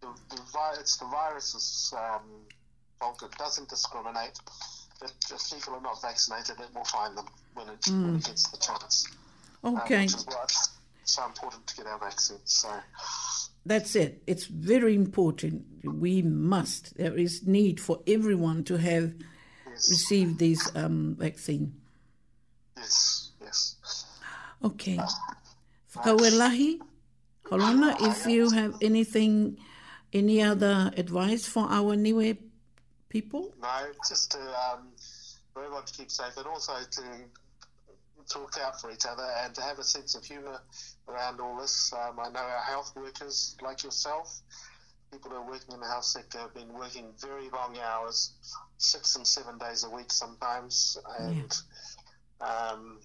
[0.00, 2.22] the, the, the virus's um,
[2.98, 3.22] fault.
[3.22, 4.38] It doesn't discriminate
[5.02, 8.04] if, if people are not vaccinated, it will find them when it, mm.
[8.06, 9.08] when it gets the chance.
[9.64, 9.96] Um, okay.
[9.96, 10.70] Um, which is why it's
[11.04, 12.40] so important to get our vaccines.
[12.44, 12.70] So.
[13.66, 14.22] That's it.
[14.26, 15.64] It's very important.
[15.84, 16.96] We must.
[16.96, 19.12] There is need for everyone to have
[19.68, 19.90] yes.
[19.90, 21.74] received this um, vaccine.
[22.76, 23.76] Yes, yes.
[24.64, 24.96] Okay.
[24.98, 25.06] Uh,
[26.04, 26.80] Kawelahi,
[28.00, 29.58] if you have anything,
[30.12, 32.38] any other advice for our Niwe
[33.10, 33.52] people?
[33.60, 34.88] No, just to um,
[35.54, 37.02] everyone to keep safe and also to
[38.28, 40.60] talk out for each other and to have a sense of humour
[41.08, 41.92] around all this.
[41.92, 44.40] Um, I know our health workers, like yourself,
[45.12, 48.32] people who are working in the health sector have been working very long hours,
[48.78, 51.52] six and seven days a week sometimes, and
[52.40, 52.46] yeah.
[52.72, 52.98] um,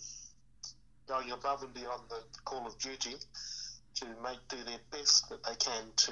[1.08, 3.16] going above and beyond the call of duty
[3.96, 6.12] to make do their best that they can to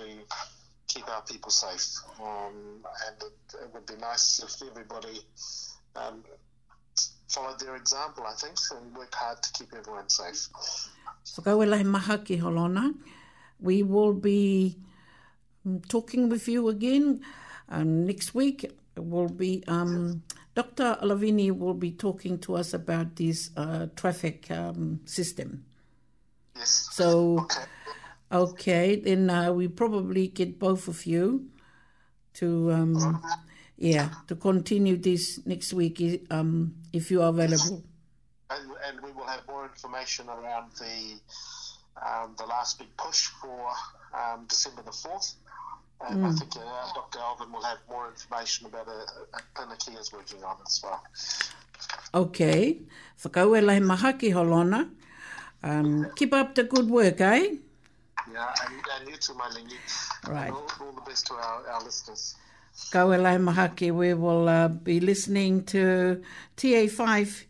[0.94, 1.86] keep our people safe.
[2.22, 5.20] Um, and it, it, would be nice if everybody
[5.96, 6.24] um,
[7.30, 10.48] followed their example, I think, and worked hard to keep everyone safe.
[11.44, 12.94] go maha ki holona.
[13.60, 14.78] We will be
[15.66, 17.22] um, talking with you again
[17.70, 18.72] um, next week.
[18.96, 20.22] Will be um,
[20.54, 20.98] Dr.
[21.02, 25.66] Lavini will be talking to us about this uh, traffic um, system.
[26.56, 26.90] Yes.
[26.92, 27.40] So.
[27.40, 27.64] Okay.
[28.34, 31.46] Okay, then uh, we probably get both of you
[32.34, 33.24] to, um,
[33.78, 37.84] yeah, to continue this next week um, if you are available.
[38.50, 41.20] And, and, we will have more information around the
[42.04, 43.70] um, the last big push for
[44.20, 45.36] um, December the fourth.
[46.02, 46.26] And mm.
[46.26, 46.36] I hmm.
[46.36, 47.20] think uh, Dr.
[47.20, 51.02] Alvin will have more information about a, a clinic he is working on as well.
[52.16, 52.80] Okay.
[53.22, 54.90] Whakau e lahi holona.
[55.64, 57.58] Um, keep up the good work, eh?
[58.32, 59.66] Yeah, and, and you too, Madeline.
[60.28, 60.50] Right.
[60.52, 62.36] All, all, the best to our, our listeners.
[62.92, 66.22] Kauele Mahaki, we will uh, be listening to
[66.58, 67.44] TA5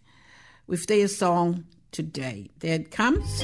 [0.67, 2.49] with their song today.
[2.59, 3.43] There it comes.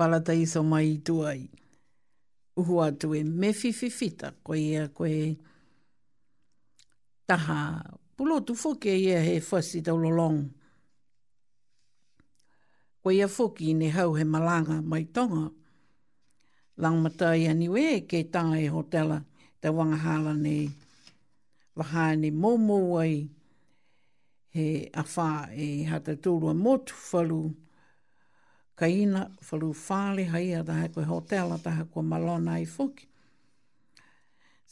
[0.00, 1.40] palataiso mai tuai.
[2.58, 5.18] Uhu tu e fififita koe ia koe
[7.28, 7.58] taha
[8.16, 10.38] pulo tu foke ia he fwasi tau lolong.
[13.02, 15.44] Koe ia foki ne hau he malanga mai tonga.
[16.82, 19.18] Langmata ia niwe ke tanga e hotela
[19.60, 20.56] te wangahala ne
[21.78, 23.16] wahane momo ai
[24.54, 24.64] he
[25.00, 25.28] awha
[25.64, 27.40] e hata tūrua motu whalu.
[27.44, 27.68] Whalu
[28.80, 33.06] kaina ina whalu whāle hai a taha koe hotela taha koe malona i whoki.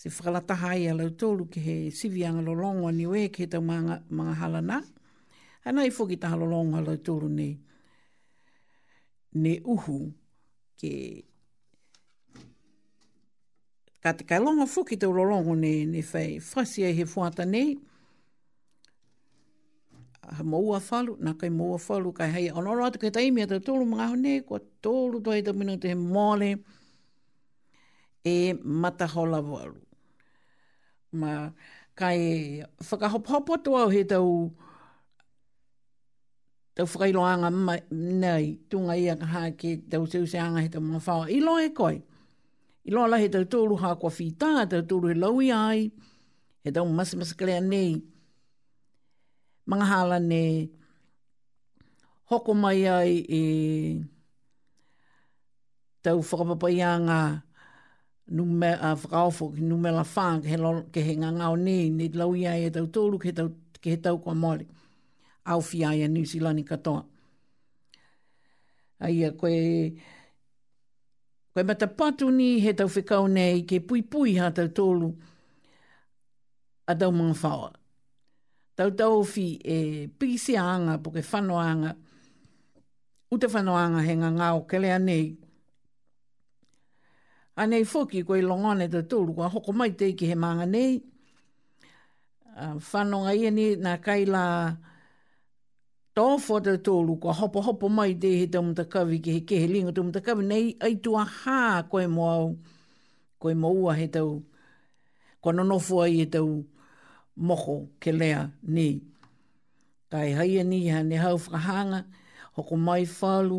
[0.00, 3.48] Se whakalataha ai a lau tōlu ki he sivianga lo longa ni oe ki he
[3.54, 4.80] tau mga, mga halana.
[5.64, 7.28] A nai whoki taha lo longa lau tōlu
[9.34, 9.98] ne, uhu
[10.80, 10.92] ke
[14.02, 17.44] ka te kai longa whoki tau lo longa ni ne whai whasi ai he fuata
[17.44, 17.76] nei
[20.36, 23.84] ha moua whalu, na kai moua whalu, kai hei anoro atu kei taimi atu tōru
[23.92, 26.50] mga hone, kua tōru tō eita minu te he mole,
[28.32, 29.80] e matahola walu.
[31.20, 31.32] Ma
[31.96, 32.20] kai
[32.88, 34.28] whakahopopo tō au he tau,
[36.76, 37.48] tau whakailoanga
[38.22, 41.30] nei, tūnga ia ka hā ke tau seuseanga he tau mga whawa.
[41.32, 41.96] I loa e koi,
[42.84, 45.86] i loa lahi tau tōru hā kua whītā, tau tōru he lau i ai,
[46.64, 47.96] he tau masamasakalea nei,
[49.68, 50.72] mga hala ne
[52.32, 53.42] hoko mai ai e
[56.02, 57.20] tau whakapapai a ngā
[58.36, 62.08] nume, a whakaofo ki nume la whāng ke, lo, ke he ngā ngāo ne, ne
[62.16, 63.48] lau i e tau tōru ke, tau,
[63.82, 64.64] ke he tau kua mole.
[65.48, 67.04] Au fi ai a New Zealand katoa.
[69.04, 69.54] Ai a koe
[71.54, 75.12] koe mata patu ni he tau whikau nei ke pui pui ha tau tōru
[76.88, 77.77] a tau mga whawa
[78.78, 81.92] tau tau fi e pisi anga po ke whanoanga.
[83.34, 85.24] Uta whanoanga he ngā o kelea nei.
[87.58, 87.82] A nei
[88.26, 91.02] koe longone te tūru kua hoko mai teiki he maanga nei.
[92.58, 94.44] Uh, whanonga ia ni nā kai la
[96.14, 99.66] tōwho te tūru kua hopo hopo mai te he tamu ta kawi ke he kehe
[99.74, 100.44] linga tamu ta kawi.
[100.46, 101.18] Nei Ai tu
[101.90, 102.54] koe moau
[103.42, 104.42] koe moua he tau.
[105.40, 106.22] Kua nonofua he tau.
[106.22, 106.64] Kua nonofua i he tau
[107.38, 109.00] moho ke lea nei.
[110.10, 112.00] Kai haia e ni ha ne hau whakahanga,
[112.56, 113.58] hoko mai whalu.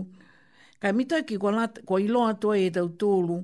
[0.81, 3.43] Kai mita ki kua, lat, kua ilo toa e tau tōlu,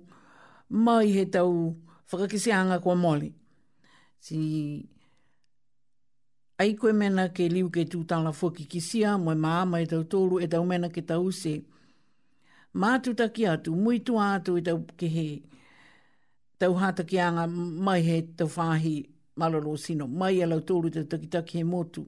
[0.69, 1.75] mai he tau
[2.11, 3.29] whakakiseanga kua mole.
[4.19, 4.81] Si
[6.59, 10.47] ai koe mena ke liu ke tūtala whuki kisia, moe maa mai tau tōlu e
[10.47, 11.55] tau mena ke tau se.
[12.75, 15.27] Mātu taki atu, mui tu atu e tau ke he
[16.59, 18.97] tau hata ki anga mai he tau whahi
[19.35, 22.03] malolo sino mai ala tolu te takitaki he motu.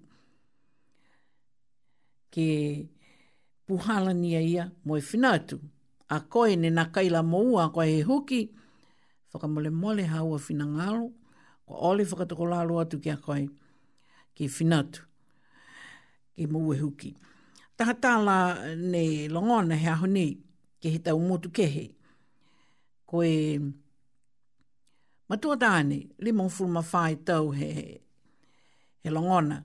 [2.34, 2.88] Ke
[3.68, 5.60] puhala ni ia mo e finatu.
[6.10, 8.50] A koe ne na kaila moua a koe he huki,
[9.34, 11.04] whakamole mole haua fina ngalo,
[11.68, 13.46] ko ole whakatakolalo atu ki a koe,
[14.36, 15.02] ke finatu,
[16.34, 17.10] ke moua huki.
[17.76, 18.38] Taha tāla
[18.78, 20.32] ne longona he aho nei,
[20.82, 21.86] ke he tau motu kehe.
[23.06, 23.60] Koe...
[25.28, 27.88] Matua tāne, li mong fulu mawhai tau he, he,
[29.04, 29.60] he longona.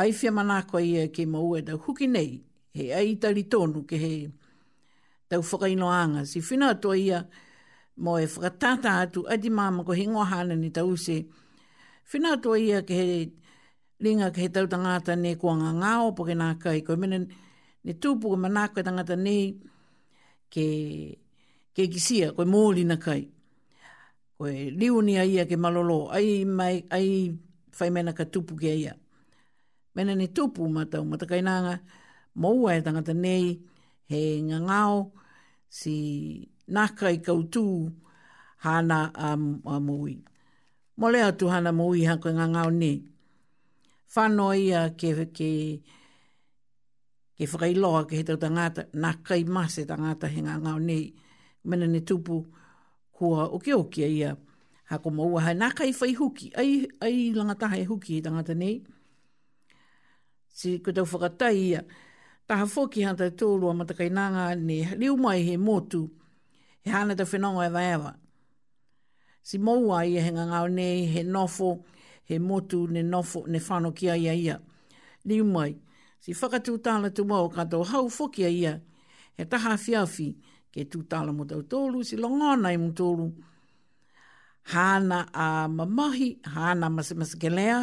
[0.00, 2.40] Ai whia manako ia e ke maua e tau huki nei,
[2.74, 4.10] he ai tali tonu ke he
[5.30, 6.24] tau whakainoanga.
[6.26, 7.20] Si whina atua ia
[7.98, 11.20] mo e whakatata atu adi māma ko hingo hana ni tau se.
[12.10, 13.32] Whina atua ia ke he
[14.02, 16.80] linga ke he tau tangata ne kua ngā ngāo po ke nā kai.
[16.82, 17.28] Ko mene
[17.84, 19.52] ne tūpu ke manako e tangata nei
[20.50, 20.66] ke,
[21.78, 23.28] ke ko koe mōli na kai
[24.40, 27.28] oe liu ni a ia ke malolo, ai, mai, ai
[27.76, 28.92] fai mena ka tupu ke ia.
[29.94, 31.74] Mena ni tupu ma tau matakainanga,
[32.40, 33.44] maua e tangata nei,
[34.10, 34.98] he ngangao,
[35.78, 35.96] si
[36.74, 37.64] naka i kautu
[38.64, 40.14] hana a, a mui.
[40.98, 42.96] Mole atu hana mui hako i e ngangao nei.
[44.14, 45.50] Whanoa ia ke, ke,
[47.36, 51.04] ke whakailoa ke he tau tangata, naka i mase tangata he ngangao nei.
[51.68, 52.59] Mena ni tupu, mena
[53.20, 54.32] kua oke oke ia.
[54.88, 58.54] Ha ko maua ha naka i whai huki, ai, ai langataha e huki i tangata
[58.62, 58.74] nei.
[60.56, 61.80] Si ko tau whakatai ia,
[62.48, 66.02] taha whoki hanta tōru a matakainanga ne liu mai he motu,
[66.82, 68.12] he hana ta whenonga e vaewa.
[69.46, 71.70] Si maua ia he ngau nei, he nofo,
[72.28, 74.56] he motu, ne nofo, ne whanokia ia ia.
[75.28, 75.72] Liu mai,
[76.22, 78.74] si whakatū tāla tu mau kato hau whoki ia,
[79.36, 83.26] he taha whiawhi, he ke tu tala mo tau tolu, si longa nai mo tolu.
[84.72, 87.78] Hana a mamahi, hana masamasa ke lea,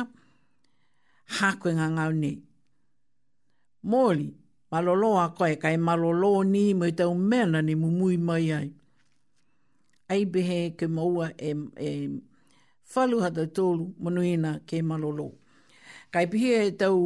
[1.36, 2.36] hakoe ngā ngau nei.
[3.90, 4.30] Mōli,
[4.72, 8.68] malolo a koe, kai malolo ni mo i tau mena ni mo mui mai ai.
[10.12, 11.52] Ai behe ke maua e,
[11.84, 11.90] e
[12.92, 15.28] falu hata tolu manuina ke malolo.
[16.14, 16.98] Kai behe e tau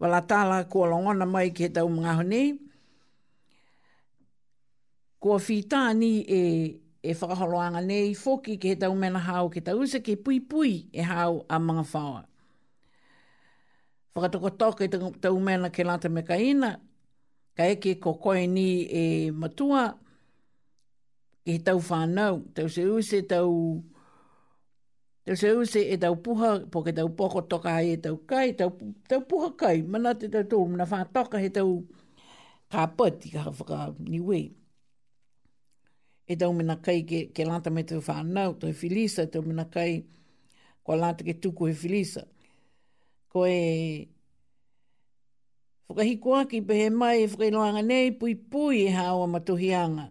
[0.00, 2.44] walatala kua longona mai ke tau mga honi,
[5.20, 6.40] kua whitāni e,
[7.02, 10.74] e whakaholoanga nei foki ke he tau mena hao ke tau se ke pui pui
[10.92, 12.24] e hao a mga whawa.
[14.14, 14.88] Whakatoko toke
[15.22, 16.70] tau mena ke lata me kaina,
[17.56, 18.66] ka eke ko koe ni
[19.02, 19.84] e matua,
[21.44, 23.82] ke he tau whanau, tau se use tau,
[25.26, 28.70] tau se use e tau puha, po ke tau poko toka e tau kai, tau,
[29.10, 31.70] tau puha kai, mana te tau tōru, mana whātoka he tau
[32.72, 34.46] kāpati, ka whaka niwei
[36.30, 39.64] e tau mena kai ke, ke lanta me te whanau, to e filisa, tau mena
[39.74, 39.92] kai
[40.84, 42.22] kwa lanta ke tuku e filisa.
[43.32, 44.08] Ko e
[45.88, 50.06] whakahiko aki pe he mai e whakailoanga nei pui pui e hawa matuhianga.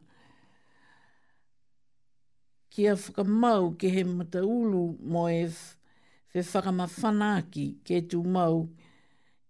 [2.72, 5.46] Kia whakamau ke he mataulu mo e
[6.34, 8.58] whe whakamawhana aki ke tu mau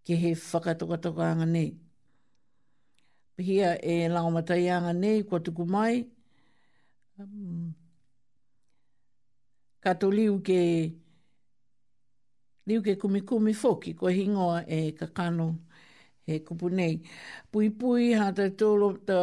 [0.06, 1.70] ke he whakatokatokanga nei.
[3.40, 5.96] Pihia e langomataianga nei kwa tuku mai,
[9.84, 10.58] ka tō liu ke
[12.70, 15.48] liu ke kumi kumi foki ko hingoa e ka kano
[16.28, 16.94] e kupu nei
[17.52, 19.18] pui pui ha te tōlo ta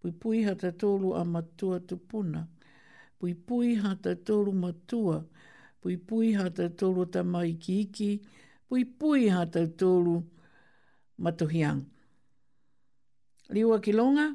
[0.00, 2.40] pui pui ha te tōlo a matua tupuna
[3.18, 5.16] pui pui ha te tōlo matua
[5.80, 8.10] pui pui ha te tōlo ta mai ki iki
[8.68, 10.14] pui pui ha te tōlo
[11.22, 11.80] matuhiang
[13.56, 14.26] liu a liu a ki longa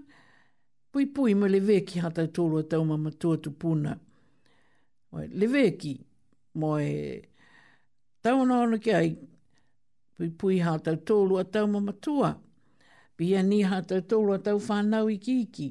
[0.93, 1.59] pui pui ma le
[1.89, 3.91] ki hata tolo e tau mama tua tu puna.
[5.15, 5.93] Oi, leve ki,
[6.59, 6.93] mo e
[8.23, 9.09] tau na ono ki ai,
[10.15, 12.29] pui pui hata tolo e tau mama tua.
[13.17, 15.69] Pia ni hata tolo e tau whanau i ki iki.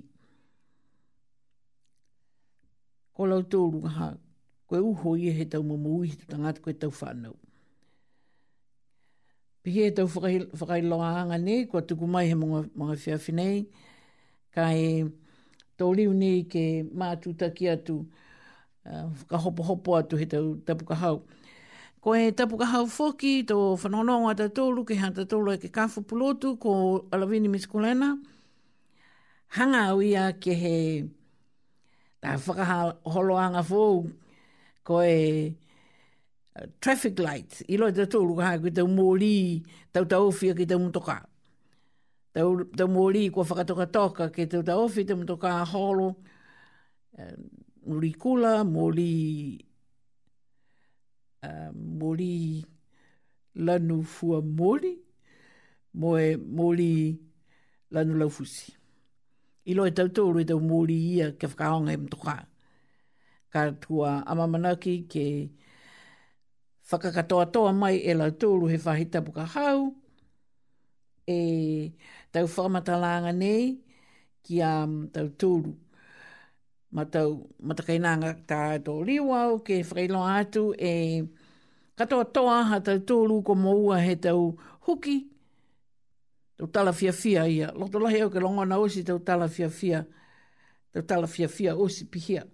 [3.15, 4.07] Ko lau tolo ha,
[4.69, 7.35] koe uho i e he tau mama ui hitu tangata koe tau whanau.
[9.63, 10.07] Pia e tau
[10.61, 13.91] whakailoa anga ne, kua tuku mai he mga, mga whiawhinei, nei
[14.55, 14.89] ka e
[15.81, 16.63] tōliu nei ke
[16.93, 21.23] mātu taki atu uh, ka hopo hopo atu he tau tapu ka hau.
[22.05, 25.73] Ko e tapu ka hau whoki tō whanonongo ata tōlu ke hanta tōlu e ke
[25.73, 28.13] kafu pulotu ko Alavini Miskulena.
[29.57, 30.77] Hanga au ia ke he
[32.21, 34.05] tā whakaholoanga fōu
[34.85, 35.17] ko e
[35.49, 39.37] uh, traffic lights i loi tau tōlu ka hau ki tau mōli
[39.97, 41.23] tau tau whia ki tau mtokaa
[42.35, 46.09] tau, tau mōri i kua whakatokatoka ke tau tau ofi, tau mtoka a holo,
[47.19, 47.35] eh,
[47.89, 49.11] mōri kula, mōri,
[51.43, 52.31] uh, mōri
[53.55, 54.93] lanu fua mōri,
[55.95, 56.25] moe
[56.59, 56.93] mōri
[57.93, 58.77] lanu laufusi.
[59.67, 62.37] I loe tau tōru i e tau mōri ia ke whakaonga i e mtoka.
[63.53, 65.27] Ka tua amamanaki ke
[66.91, 69.21] whakakatoa toa mai e la tōru he whahita
[69.55, 69.93] hau,
[71.27, 71.93] e
[72.33, 73.79] tau whamatalanga nei
[74.43, 75.75] ki a um, tau tūru.
[76.93, 81.23] Ma tau matakainanga tā tō liwau ke whreilo atu e
[81.97, 84.51] katoa toa ha tau tūru ko moua he tau
[84.87, 85.17] huki
[86.59, 87.71] tau tala fia fia ia.
[87.73, 90.05] Loto lahi au ke longona osi tau tala fia fia
[90.93, 92.45] tau tala fia fia osi pihia.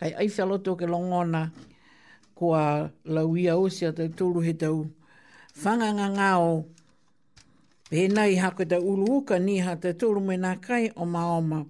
[0.00, 1.52] Kai aifia loto ke longona
[2.34, 4.88] kua lauia osi a tau tūru he tau
[5.60, 6.50] whanganga ngāo ngāo
[7.90, 11.64] Pēnā i hako te uluuka ni ha te tūru me nā kai o maoma.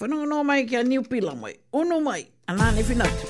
[0.00, 1.56] Whanonga nō mai kia niu pila mai.
[1.82, 3.29] Ono mai, anāne whinatu.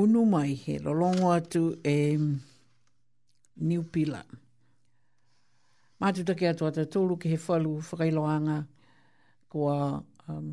[0.00, 1.62] unu mai he lolongo atu
[1.94, 2.16] e
[3.68, 4.24] New Pillar.
[6.00, 8.56] Mātu take atu ata tōru ke he whalu whakailoanga
[9.52, 10.48] kua um,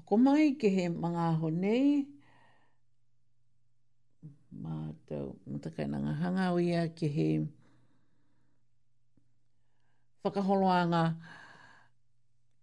[0.00, 2.08] oko mai ke he mga aho nei.
[4.62, 7.28] Mātou, mātakai nanga hanga ia ke he
[10.24, 11.41] whakaholoanga kua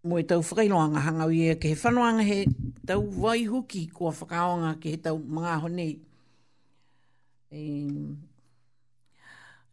[0.01, 2.45] mo e tau whakailoanga hangau ia ke he whanoanga he
[2.87, 5.91] tau wai huki kua whakaonga ke he tau mga honei.
[7.51, 7.59] E,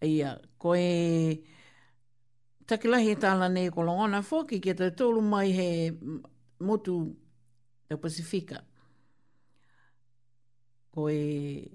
[0.02, 0.28] ia,
[0.58, 1.38] ko e
[2.66, 5.68] takilahi tāla nei ko longona whoki ke tau tōlu mai he
[6.58, 6.96] motu
[7.86, 8.58] tau Pasifika.
[10.90, 11.70] Ko e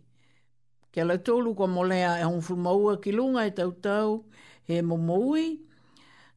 [0.92, 4.26] ke la tōlu kua molea e hongfu maua ki lunga e tau tau
[4.68, 5.62] he momoui.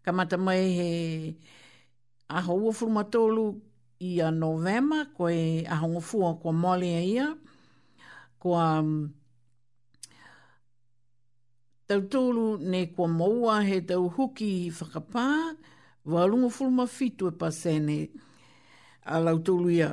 [0.07, 0.89] Kamata mai he
[2.37, 3.47] aho ua furumatolu
[4.03, 7.29] i a novema, ko e aho ngofua kua mole a ia,
[8.39, 9.11] kua um,
[11.87, 15.29] tautolu ne kua maua he tau huki i whakapā,
[16.05, 17.99] walungo furuma fitu e pasene
[19.07, 19.93] a lautolu ia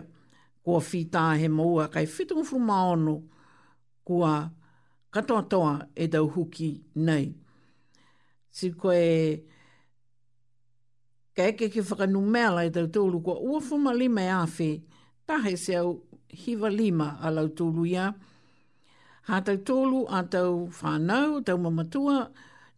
[0.63, 3.21] kua fitā he maua, kai fitu ngofu ono
[4.03, 4.49] kua
[5.11, 7.35] katoa toa e tau huki nei.
[8.51, 9.01] Si koe
[11.35, 14.69] ka eke ke whakanu mea lai tau tōlu kua ua fuma lima e awhi,
[15.27, 16.01] tahe se au
[16.41, 18.05] hiva lima a lau tōlu ia.
[19.31, 22.17] Hā tau tōlu a tau whānau, tau mamatua,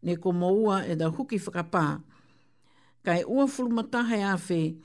[0.04, 2.00] ne ko maua e da huki whakapā.
[3.04, 4.78] Ka e ua fuma tahe awhi,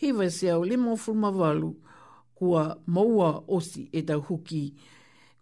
[0.00, 1.72] hiva se au lima o fuma walu,
[2.34, 4.64] kua maua osi e da huki.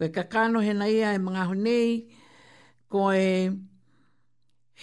[0.01, 2.05] Koe kakano hena ia e mga honei,
[2.89, 3.51] koe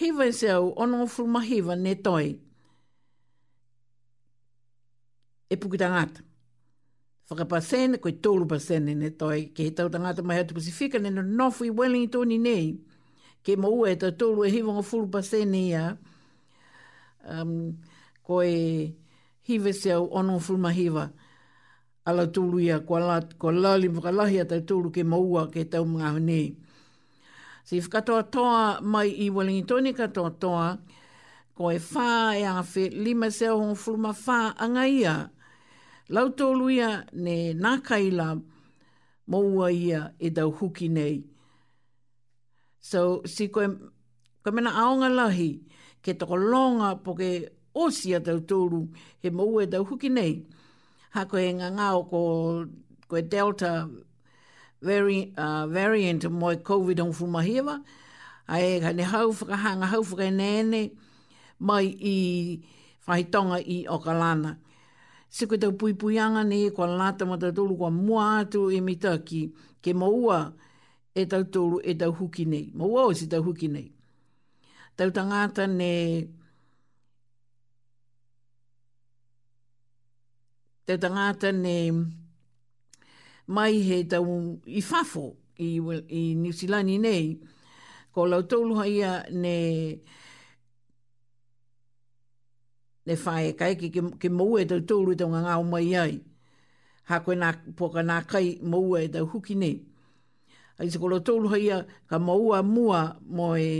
[0.00, 2.40] hiva se au ono fuma hiva ne toi
[5.50, 6.20] e puki tangata.
[7.30, 11.22] Whakapasene, koe tolu pasene, ne toi, ke he tau tangata mai atu Pasifika, ne no
[11.22, 12.66] nofu i Wellington i nei,
[13.44, 15.84] ke maua e tau tolu e hivonga fulu pasene ia,
[17.28, 17.52] um,
[18.26, 18.46] koe
[19.48, 21.04] hive se au ono fulu mahiwa,
[22.08, 25.84] ala tolu ia, kua, la, kua lali mwakalahi a tau tolu ke maua ke tau
[25.88, 26.42] mga honi.
[27.68, 30.68] Si whakatoa toa mai i Wellington i katoa toa,
[31.56, 35.14] koe whā e awhi lima se au ono fulu mahiwa, anga ia,
[36.08, 38.26] lautoluia ne nākaila
[39.30, 41.18] moua ia e dau huki nei.
[42.80, 43.68] So, si koe,
[44.42, 45.50] koe mena aonga lahi,
[46.02, 47.32] ke toko longa po ke
[47.74, 48.86] osia tau tōru
[49.22, 50.38] he mou e tau huki nei.
[51.14, 52.20] Ha koe nga ngāo ko,
[53.08, 53.72] ko e delta
[54.80, 57.82] vari, uh, variant mo e COVID on fumahiwa.
[58.48, 60.90] A e ka ne hauwhaka hanga hauwhaka e nene
[61.60, 62.62] mai i
[63.06, 64.18] whaitonga i Okalana.
[64.48, 64.58] lana
[65.30, 69.42] se koe tau puipuianga ne kwa lata ma tau tolu kwa mua atu e mitaki
[69.82, 70.38] ke maua
[71.14, 72.66] e tau tolu e tau huki nei.
[72.78, 73.88] Maua o si tau huki nei.
[74.96, 75.92] Tau tangata ne
[80.86, 81.76] tau tangata ne
[83.54, 84.26] mai he tau
[84.66, 85.26] i fafo
[85.66, 87.26] i, New Zealand i nei
[88.14, 89.54] ko lau tolu haia ne
[93.08, 95.94] le whae e kai ki ki ke mou e tau tōru tau ngā ngāo mai
[95.96, 96.16] ai.
[97.08, 99.70] Ha koe nā poka nā kai mou e tau huki ne.
[100.78, 103.70] Ai se kolo tōru haia ka maua mua mo e,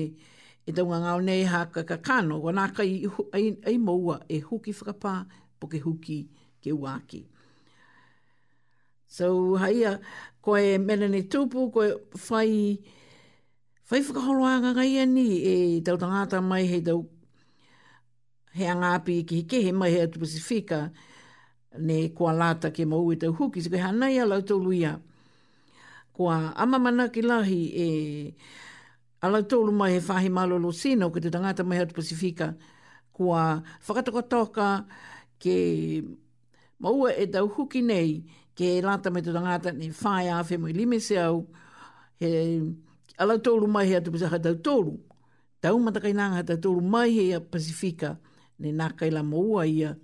[0.64, 2.40] e tau ngā ngāo nei ha ka ka kāno.
[2.40, 2.88] Ko nā kai
[3.36, 5.14] ai, ai maua e huki whakapā
[5.60, 6.22] po ke huki
[6.64, 7.26] ke uāki.
[9.08, 9.28] So
[9.60, 9.98] haia
[10.40, 11.92] koe melene tūpū koe
[12.28, 12.78] whai...
[13.88, 17.06] Whai whakaholoanga ngai ni e tau tangata mai hei tau
[18.58, 20.90] he anga api ki ke he mai hea tu Pasifika,
[21.78, 24.98] ne kua lata ke mau e tau huki, so ke hanai a lautou luia.
[26.12, 27.88] Kua amamana ki lahi e
[29.22, 32.48] a lautou mai he whahi malolo sina o ke te tangata mai hea tu Pasifika,
[33.12, 34.68] kua whakatakotoka
[35.42, 35.56] ke
[36.82, 38.10] maua e tau huki nei,
[38.58, 41.38] ke lata me te tangata ne whae a whemo i lime se au,
[42.20, 42.30] he
[43.18, 44.54] a lautou mai hea tu Pasifika,
[45.62, 48.10] tau matakainanga, tau mai hea Pasifika, mai hea Pasifika,
[48.58, 49.96] ne nā la maua ia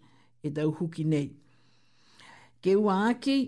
[0.43, 1.31] e tau huki nei.
[2.61, 3.39] Ke ua aki,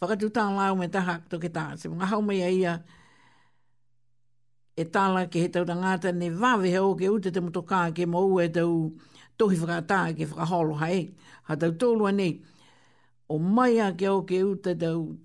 [0.00, 1.64] whakatu tā lau me taha tō ke tā.
[1.80, 2.72] Se mga hau mai aia
[4.76, 8.06] e tāla ke he tau tangata ne vāwe he o ke ute te motokā ke
[8.06, 8.92] mo ue tau
[9.38, 11.00] tohi whakata ke whakaholo hae.
[11.50, 12.40] Ha tau tōru anei
[13.28, 15.16] o mai a ke o ke ute tau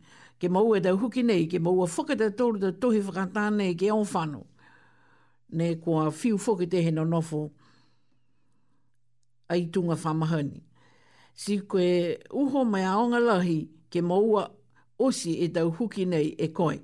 [0.41, 3.76] ke mo ue tau huki nei ke mo ua whakata tōru tau tohi whakata nei
[3.78, 4.41] ke onwhanu
[5.52, 7.45] ne kua fiu whoki te he no nofo.
[7.49, 7.61] No
[9.52, 10.64] a i tunga whamahani.
[11.34, 13.60] Si koe uho mai aonga lahi
[13.91, 14.45] ke maua
[14.99, 16.76] osi e tau huki nei e koe.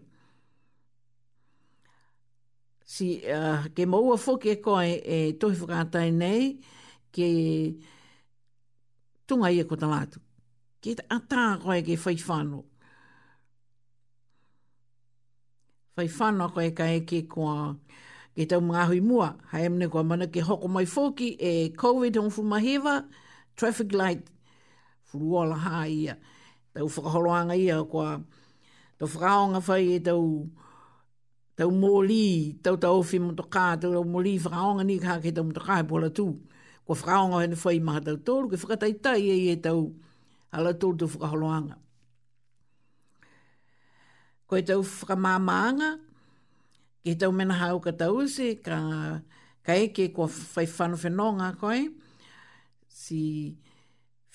[2.93, 3.07] Si
[3.37, 6.43] uh, ke maua foki e koe e tohi whakātai nei
[7.11, 7.27] ke
[9.27, 10.21] tunga e kota lātu.
[10.83, 12.63] Ke atā koe ke whaifano.
[15.97, 17.55] Whaifano koe ka eke kua...
[17.55, 18.03] Ko
[18.37, 22.17] ke tau mga hui mua, hai amne kua mana ke hoko mai fōki e COVID
[22.21, 22.93] hong fumahewa,
[23.57, 24.29] traffic light,
[25.09, 26.13] furuola ha ia,
[26.71, 28.21] tau whakaholoanga ia kua,
[29.01, 30.21] tau whakaonga whai e tau,
[31.57, 35.81] tau mōli, tau tau ofi motoka, tau tau mōli whakaonga ni kā ke tau motoka
[35.81, 36.27] e pola tū,
[36.85, 39.81] kua whakaonga hene whai maha tau tōru, ke whakataitai e e tau
[40.53, 41.81] ala tōru tau whakaholoanga.
[44.47, 46.06] Koe tau whakamāmaanga, koe
[47.09, 49.21] e tau mena hau ka tausi, ka,
[49.65, 51.79] ka eke kua whai whanu whenonga koe.
[53.01, 53.55] Si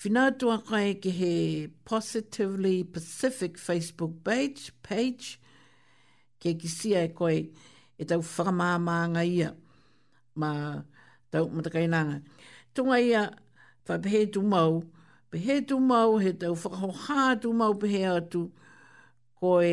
[0.01, 5.37] whinautua koe ke he Positively Pacific Facebook page, page
[6.41, 7.37] ke ki sia e koe
[8.01, 9.53] e tau whakamāmānga ia.
[10.35, 10.81] Ma
[11.31, 12.23] tau matakainanga.
[12.73, 13.29] Tunga ia
[13.85, 14.81] whapehe tu mau,
[15.29, 18.47] pehe tu mau, he tau whakahohā tu mau pehe atu,
[19.35, 19.71] koe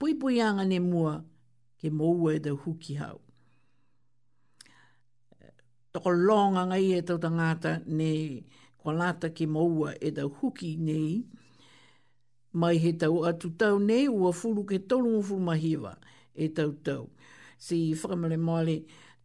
[0.00, 1.20] pui pui anga ne mua,
[1.80, 3.18] ke moua e huki hau.
[5.92, 8.10] Toko longa ngai e tau tangata ne
[8.80, 11.12] kwa lata ke moua e te huki nei,
[12.60, 15.92] mai he tau atu tau nei ua furu ke tolu ngu furu mahiwa
[16.34, 17.04] e tau tau.
[17.64, 18.76] Si whakamale maale,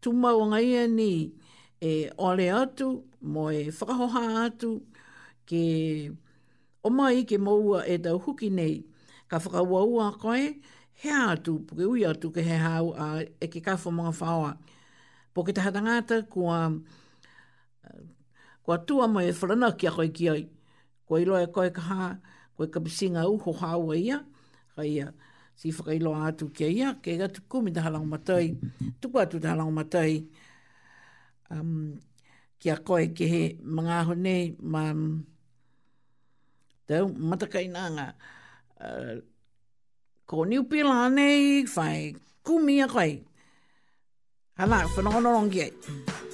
[0.01, 1.11] tu mau ngai e ni
[1.91, 2.87] e ole atu,
[3.33, 4.71] mo e whakahoha atu,
[5.49, 5.63] ke
[6.85, 8.75] o mai ke moua e tau huki nei,
[9.29, 10.47] ka whakaua ua koe,
[11.01, 14.57] he atu, puke ui atu ke he hau a e ke kafo mga whaoa.
[15.33, 16.71] Po ke taha tangata kua,
[18.63, 20.47] kua tua mai e wharana ki a koe ki ai.
[21.05, 22.15] Kua ilo e koe kaha,
[22.55, 24.23] koe kapisinga uho hau ia,
[24.75, 25.13] kai ia.
[25.55, 28.55] Si whakailo atu ki a ia, ke ga tuku mi taha lango matai,
[29.01, 30.23] tuku atu taha lango matai.
[31.51, 31.99] Um,
[32.59, 34.93] ki a koe ke he mga aho nei, ma...
[36.85, 38.13] Tau, matakainanga,
[38.79, 39.17] uh,
[40.25, 42.15] ko niu pila nei, whai
[42.45, 43.21] kumia koe.
[44.57, 45.71] Hana, whanonga nonongi ai.
[45.71, 46.29] Hana, whanonga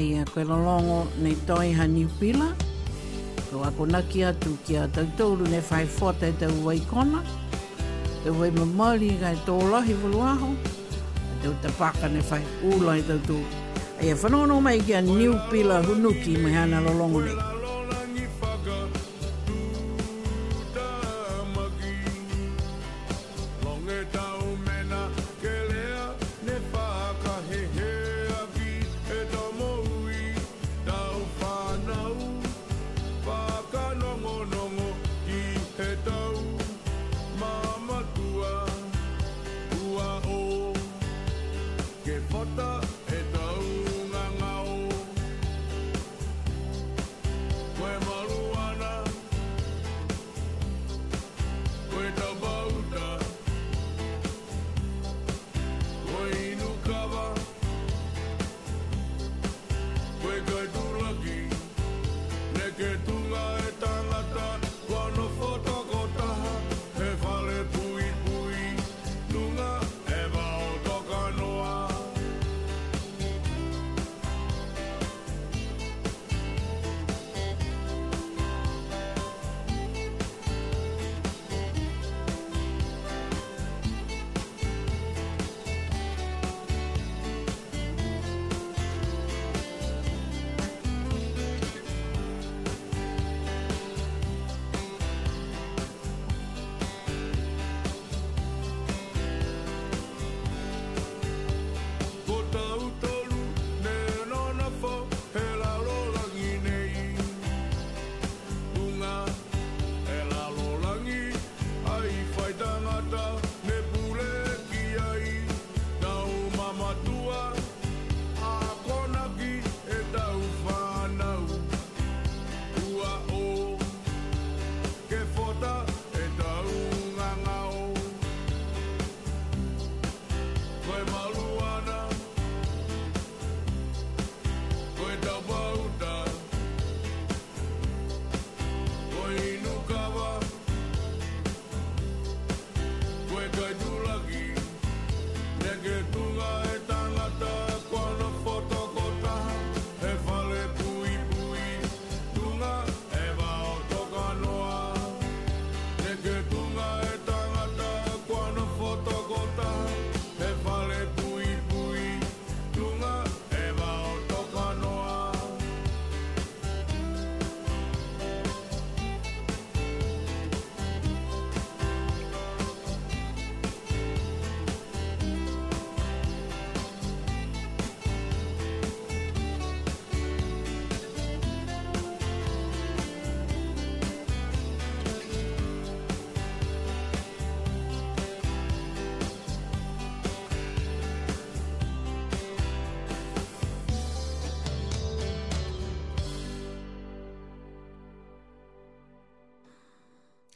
[0.00, 2.48] ai a koe lolongo nei toi ha niupila.
[3.50, 7.20] Ko a ko naki atu ki a tautoulu ne whai fota e tau wai kona.
[8.24, 10.48] Te wai mamari ka e tō lahi voluaho.
[11.42, 13.48] Te o te paka ne whai ula e tautoulu.
[14.00, 17.49] Ai a whanono mai ki a niupila hunuki mai hana lolongo nei.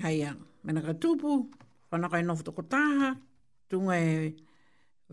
[0.05, 1.31] Hei ang, mena ka tupu,
[1.89, 3.11] whana kai nofu toko taha,
[3.73, 4.37] tunga e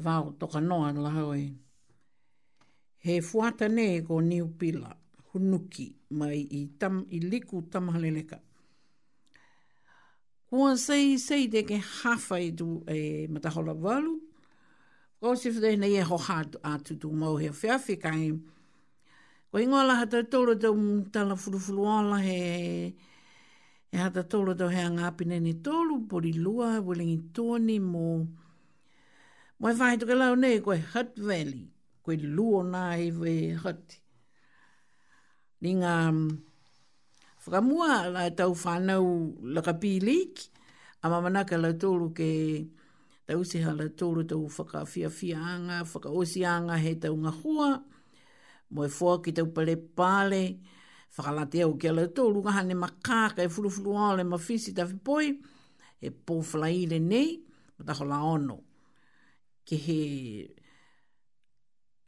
[0.03, 1.45] vau toka noa la hoi.
[3.05, 4.91] He fuata ne ko niu pila,
[5.31, 5.85] hunuki,
[6.17, 8.37] mai i, tam, i liku tamahaleleka.
[10.51, 12.99] Kua sei sei te ke hafa i tu e
[13.33, 14.13] matahola walu,
[15.21, 16.37] Ko si fudeh na ye hoha
[16.73, 18.25] atu tu mau he whiawhi kai.
[19.51, 20.73] Ko ingoa laha tau tolo tau
[21.13, 22.35] tala furufuru ala he...
[22.35, 23.09] he
[23.93, 28.03] E hata tolo tau hea ngā pina ni tolu, pori lua, wilingi tōni mō.
[29.59, 31.65] Mo e whai tuka lau nei, koe Hutt Valley,
[32.03, 33.33] koe luo nā i we
[33.65, 33.97] Hutt.
[35.61, 36.29] Ni ngā mm,
[37.43, 39.05] whakamua la tau whanau
[39.57, 40.39] laka pīlik,
[41.03, 42.31] a mamanaka la tolu ke
[43.27, 47.73] tau siha la tolu tau whakawhiawhianga, whakaosianga he tau ngā hua,
[48.71, 50.45] mo e fua ki tau pale, pale,
[51.17, 55.27] whakalate au ke ala tō lungaha ma makaka e furufuru ole ma fisi tawhi poi,
[56.01, 57.31] e pōwhala ile nei,
[57.79, 58.55] ma tako la ono.
[59.67, 59.99] Ke he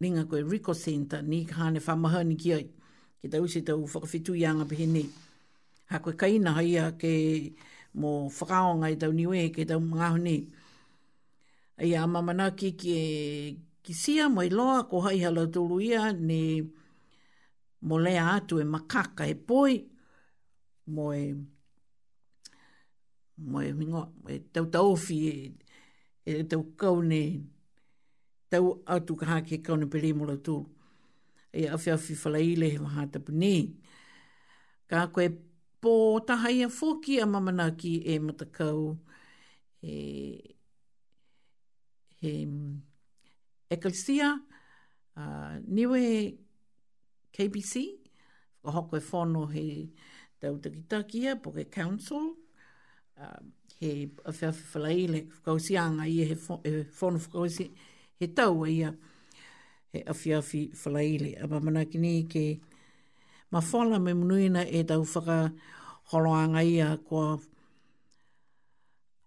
[0.01, 2.65] ringa koe Rico Center ni ka hane whamahani ki ai,
[3.21, 5.05] ki tau se tau whakawhitu ianga pehe nei.
[5.91, 7.11] Ha koe kaina haia ke
[7.99, 10.37] mō whakaonga i tau niwe ke tau mga honi.
[11.89, 12.97] Ia mamana ki ki,
[13.83, 16.61] ki sia mai loa ko hai halatulu ia ni...
[16.61, 16.82] Ne
[17.87, 19.73] mo lea atu e makaka e poi
[20.93, 21.23] mo e
[23.49, 24.01] mo e mingo
[24.33, 25.33] e tau taofi e,
[26.39, 27.23] e tau kaune
[28.51, 28.65] tau
[28.95, 30.37] atu ka hake kaune pere mo la
[31.59, 33.53] e awhi awhi falaile he maha tapu ne
[34.89, 35.27] ka koe
[35.83, 35.93] pō
[36.27, 38.83] tahaia fōki a mamanaki e matakau
[39.81, 39.93] e
[42.23, 42.31] e
[43.71, 44.27] e kalsia
[45.19, 46.01] uh, niwe
[47.33, 47.73] KBC,
[48.61, 49.65] ko hoko e whono he
[50.39, 52.35] tau takitakia, po ke council,
[53.19, 53.39] uh,
[53.79, 57.67] he awhia whalai le whakausianga i e he e whono whakausi,
[58.19, 58.91] he tau a ia
[59.91, 61.31] he awhia awhi whalai le.
[61.43, 62.59] Aba mana ki ni ke
[63.51, 65.39] ma whala me munuina e tau whaka
[66.11, 67.39] holoanga ia kua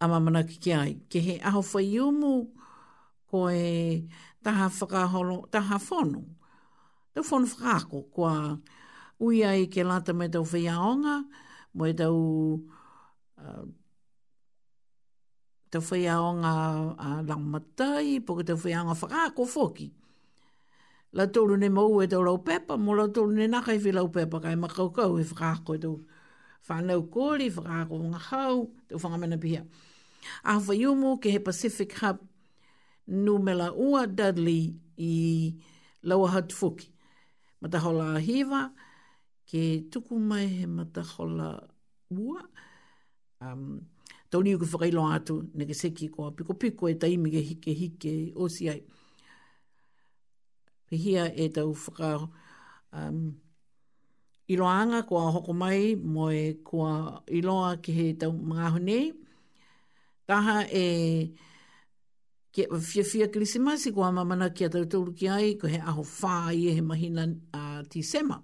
[0.01, 0.95] ama mana ki ki ai.
[1.11, 1.99] Ke he aho whai
[3.31, 4.07] ko e
[4.45, 6.35] taha whaka holo, taha whono
[7.16, 8.60] tau whanu whakako kua
[9.24, 11.14] ui ai ke lata mai tau whaiaonga,
[11.78, 12.16] mai tau
[13.43, 13.64] uh,
[15.72, 16.52] tau whaiaonga
[17.06, 19.88] uh, langmatai, poka tau whaiaonga whakako whoki.
[21.16, 23.93] La tolu ne mau e tau lau pepa, mo la tolu ne naka i e
[23.93, 25.97] lau pepa, kai makaukau e whakako e tau
[26.68, 28.56] whanau kori, whakako ngā hau,
[28.90, 29.62] tau whangamena pihia.
[30.44, 32.20] A whaiumu ke he Pacific Hub,
[33.09, 34.66] nu me la ua Dudley
[35.01, 35.12] i
[36.05, 36.93] lau hatu whuki
[37.66, 38.70] matahola hiva,
[39.51, 41.48] ke tuku mai he matahola
[42.14, 42.40] ua.
[43.40, 43.64] Um,
[44.30, 47.72] tau niu ki whakailo atu, ne ke seki ko piko piko e taimi ke hike
[47.80, 48.80] hike o si ai.
[50.90, 52.06] Pihia e tau whaka
[52.93, 53.34] um,
[54.48, 59.01] iloanga ko ho hoko mai, mo e ko iloa ki he tau mga honi.
[60.26, 60.86] Taha e...
[60.86, 61.47] Eh,
[62.57, 66.03] ke fia fia krisimasi ko ama mana ki atau tolu ki ai ko he aho
[66.20, 67.24] whai e he mahina
[67.93, 68.41] ti sema.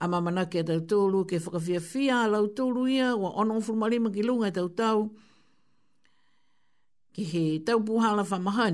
[0.00, 3.76] A mana ki atau tolu ke whaka fia fia lau tolu ia wa ono ufuru
[3.76, 5.10] marima ki lunga e tau tau
[7.12, 8.70] ki he tau puhala wha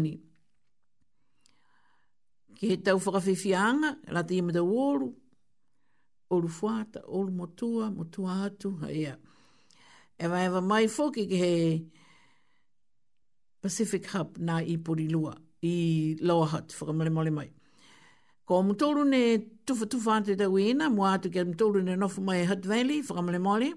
[2.56, 5.10] Ki he tau whaka fia fia anga lati ima tau oru
[6.30, 9.14] oru fuata, oru motua, motua atu, haia.
[10.18, 10.34] ia.
[10.44, 11.54] E wa mai foki ki he...
[13.60, 15.34] Pacific Hub na i Porilua,
[15.64, 17.50] i Lower Hutt, whakamare mai.
[18.46, 22.42] Ko mtoro ne tufa tufa ante tau ina, mua atu ke mtoro ne nofu mai
[22.42, 23.72] e Hutt Valley, whakamare mole.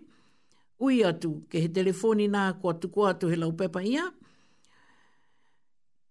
[0.81, 3.51] Ui atu ke he telefoni nā kua tuku atu he lau
[3.83, 4.11] ia.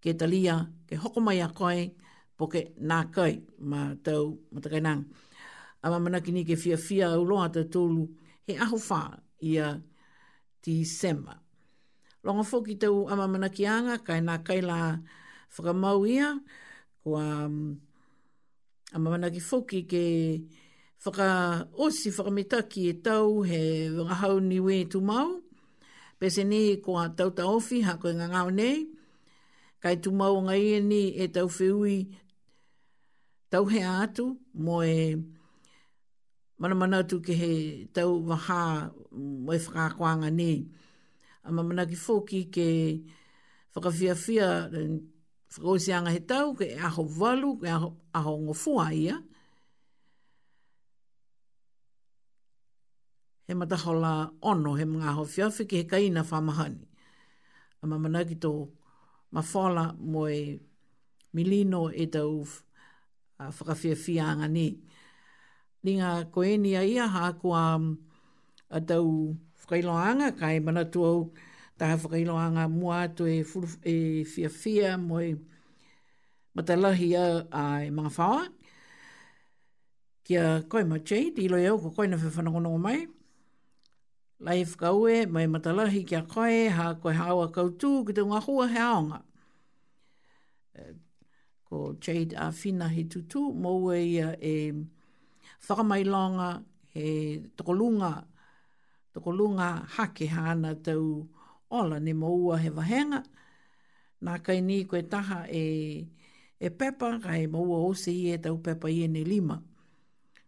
[0.01, 1.93] Ke talia, ke hoko mai a koe,
[2.37, 5.05] po ke nā kai, ma tau matakai nang.
[5.83, 8.07] Ama manaki ni ke fia fia au loa tau tolu,
[8.47, 9.81] he aho whā ia
[10.63, 11.41] ti sema
[12.29, 14.79] longa foki tau ama manakianga, kai nā kai la
[15.55, 16.29] whakamau ia,
[17.03, 17.71] ko mm,
[18.95, 20.05] ama manaki foki ke
[21.05, 21.29] whaka
[21.85, 23.63] osi whakamitaki e tau he
[23.97, 25.29] wangahau ni we tu mau,
[26.21, 28.77] pese ni ko tau tauta ofi ha koe ngā ngāo nei,
[29.83, 31.97] kai tu mau ngā ia e ni e tau whiui
[33.53, 34.25] tau he atu
[34.67, 35.17] mo e
[36.61, 37.51] mana mana tu ke he
[37.97, 38.61] tau waha
[39.45, 40.59] mo e whakakoanga nei
[41.45, 43.01] a mamanaki fōki ke
[43.77, 44.99] whakawhiawhia eh,
[45.53, 49.19] whakawisianga he tau, ke aho walu, ke aho, aho ngofua ia.
[53.47, 56.87] He matahola ono, he mga aho whiawhi, ke he kaina whamahani.
[57.83, 58.69] A mamanaki tō
[59.33, 60.61] mawhala moe
[61.35, 62.45] milino e tau
[63.39, 64.69] whakawhiawhianga ni.
[65.85, 67.97] Ni ngā koenia ia hākua
[68.71, 69.37] a tau
[69.69, 71.31] whakailoanga, kai mana tuau
[71.79, 73.45] taha whakailoanga mua atu e,
[73.85, 75.37] e fia fia mo e
[76.57, 78.49] matalahi a, a e mga whawa.
[80.25, 83.07] Kia koe ma chei, dilo eo ko koe na whawhanongono mai.
[84.41, 88.79] Lai whakaue, mai matalahi kia koe, ha koe hawa kautu, ki te ngā hua he
[88.81, 89.19] aonga.
[90.77, 90.83] E,
[91.69, 94.21] ko Jade a Fina he tutu, mou e
[94.53, 94.73] e
[95.67, 96.63] whakamailonga
[96.95, 97.05] e
[97.57, 98.13] tokolunga,
[99.21, 101.27] ko lunga hake hana tau
[101.71, 103.23] ola ne maua he wahenga.
[104.23, 105.63] Nā kai ni koe taha e,
[106.59, 109.61] e pepa, kai maua ose i e tau pepa i e ne lima.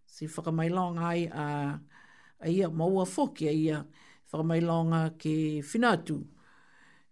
[0.06, 1.46] Si whakamailonga ai a,
[2.40, 3.84] a ia maua foki a ia
[4.32, 6.18] whakamailonga ke finatu.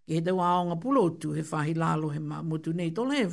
[0.09, 3.27] Ke he tau aonga pulotu he whahi lalo he mamutu nei tole he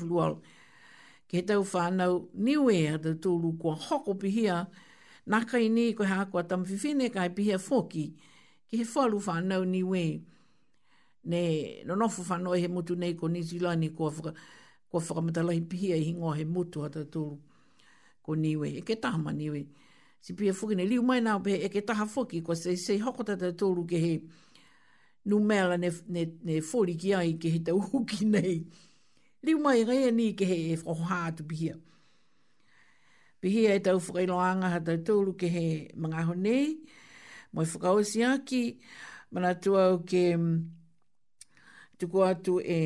[1.27, 4.84] Ke he tau whanau niwe a te tūlu kua hoko pihia hea
[5.33, 8.01] Nā kai ni koe hākua tamawhiwhine kai pihia fōki
[8.69, 10.01] ki he whalu whānau ni we.
[11.25, 14.33] Ne, no nofu whanoi he mutu nei ko New Zealand ni kua, whaka,
[14.89, 17.39] kua whakamatalahi pihia hi ngō he mutu ata tūru
[18.23, 18.69] ko ni we.
[18.69, 19.63] E ke tahama ni we.
[20.21, 22.77] Si pihia fōki ne liu mai nā pe eke e ke taha fōki kua sei
[22.77, 24.13] sei hoko tata tūru ke he
[25.25, 28.59] nu mela ne, ne, ne fōri ki ai ke he tau huki nei.
[29.45, 31.81] Liu mai rea ni ke he e whakohātu Pihia.
[33.45, 35.63] Pihi ai tau whakailoanga ha tau tōru ke he
[36.03, 36.69] mga honei.
[37.53, 38.63] Moi whakaosi aki,
[39.31, 40.63] mana tua au ke mm,
[41.99, 42.79] tuku atu e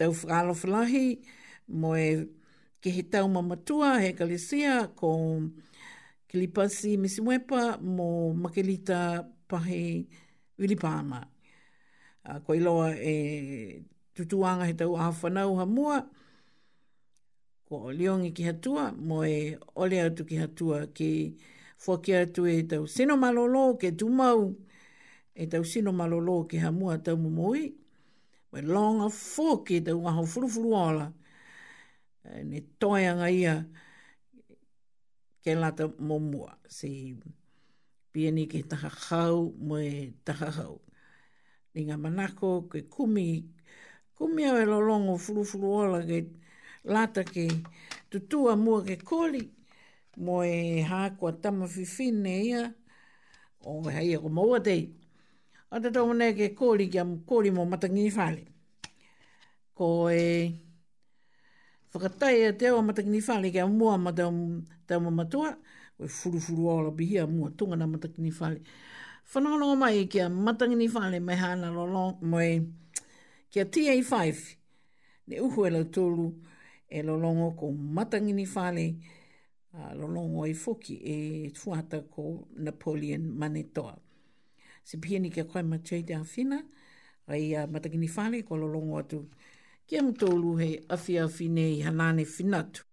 [0.00, 1.04] tau whakalo whalahi.
[1.80, 2.06] Moi
[2.80, 5.10] ke he tau mamatua he kalesia ko
[6.30, 10.08] Kilipasi Misiwepa mo Makelita Pahe
[10.58, 11.20] Wilipama.
[12.26, 13.14] Uh, ko iloa e
[14.16, 15.98] tutuanga he tau awhanau ha mua.
[16.00, 16.22] Moi
[17.74, 21.34] Ua o leongi ki hatua, mo e ole atu ki hatua ki
[21.86, 24.54] whaki atu e tau sino malolo ke tumau,
[25.34, 27.74] e tau sino malolo ke hamua tau mumoi,
[28.52, 31.06] mo longa whoki e tau waho furufuru ala,
[32.50, 33.54] ne toianga ia
[35.42, 37.16] ke lata mumua, si
[38.14, 40.78] pieni ke taha hau mo e taha hau.
[41.74, 43.42] Ni ngā manako ke kumi,
[44.14, 46.42] kumi lo longo e lolongo furufuru ala ke tumau,
[46.84, 47.48] lata ke
[48.12, 49.40] tutua mua ke koli,
[50.20, 52.64] mo e hākua tama fifine ia,
[53.64, 54.82] o hei ako e maua tei.
[55.70, 58.44] A te tau mene ke koli ki am koli mo matangi whale.
[59.74, 60.52] Ko e
[61.94, 65.56] whakatai a e te awa matangini whale ke a mua ma te awa matua,
[65.96, 68.60] koe furu furu ola bihi a mua tunga na matangini whale.
[69.32, 72.60] Whanono o mai ke a matangini whale mai hana lolo, mai
[73.50, 74.30] ke a TA5,
[75.26, 76.28] ne uhu e la tolu,
[76.94, 78.94] e lolongo ko matangini whale,
[79.74, 83.98] a lolongo i fuki e tuata ko Napoleon Manitoa.
[84.84, 86.60] Se pia ni kia koe matei te awhina,
[87.26, 89.24] rei a uh, matangini whale ko lolongo atu.
[89.86, 92.84] Kia mtoulu he awhi awhi nei hanane finatu.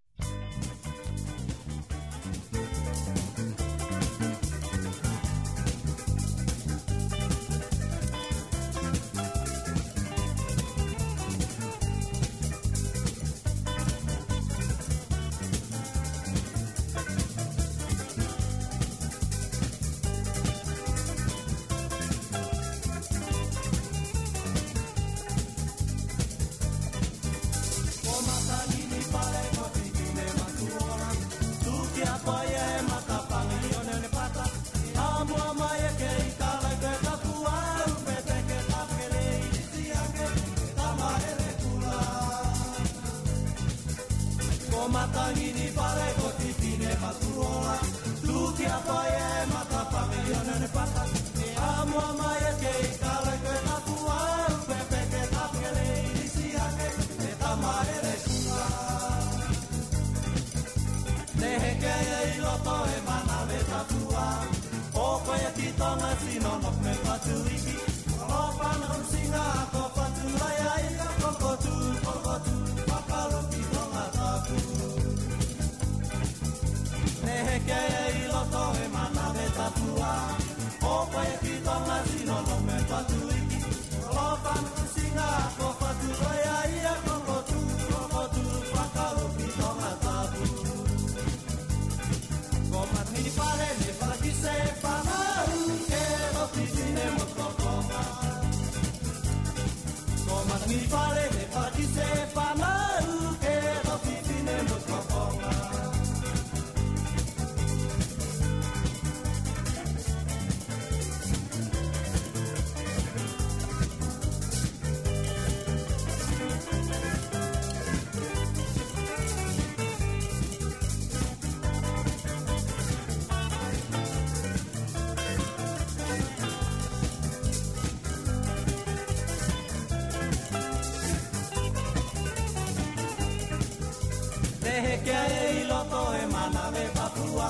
[136.32, 137.50] mana me papua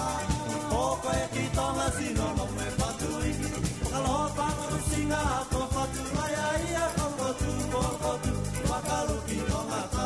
[0.73, 3.31] poco e ki tonga si no no me patui
[3.93, 8.31] kalo pa no singa ko patu ai ai a ko patu ko patu
[8.69, 10.05] wa kalo ki no mata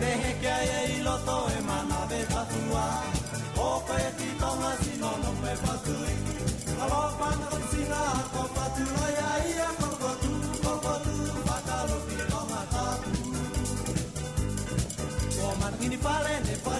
[0.00, 2.86] me he ke ai i lo to e mana me papua
[3.58, 6.14] poco e ki tonga si no no me patui
[6.78, 8.02] kalo pa no singa
[8.34, 9.07] ko patu ai
[15.78, 16.77] Ini pale ne né?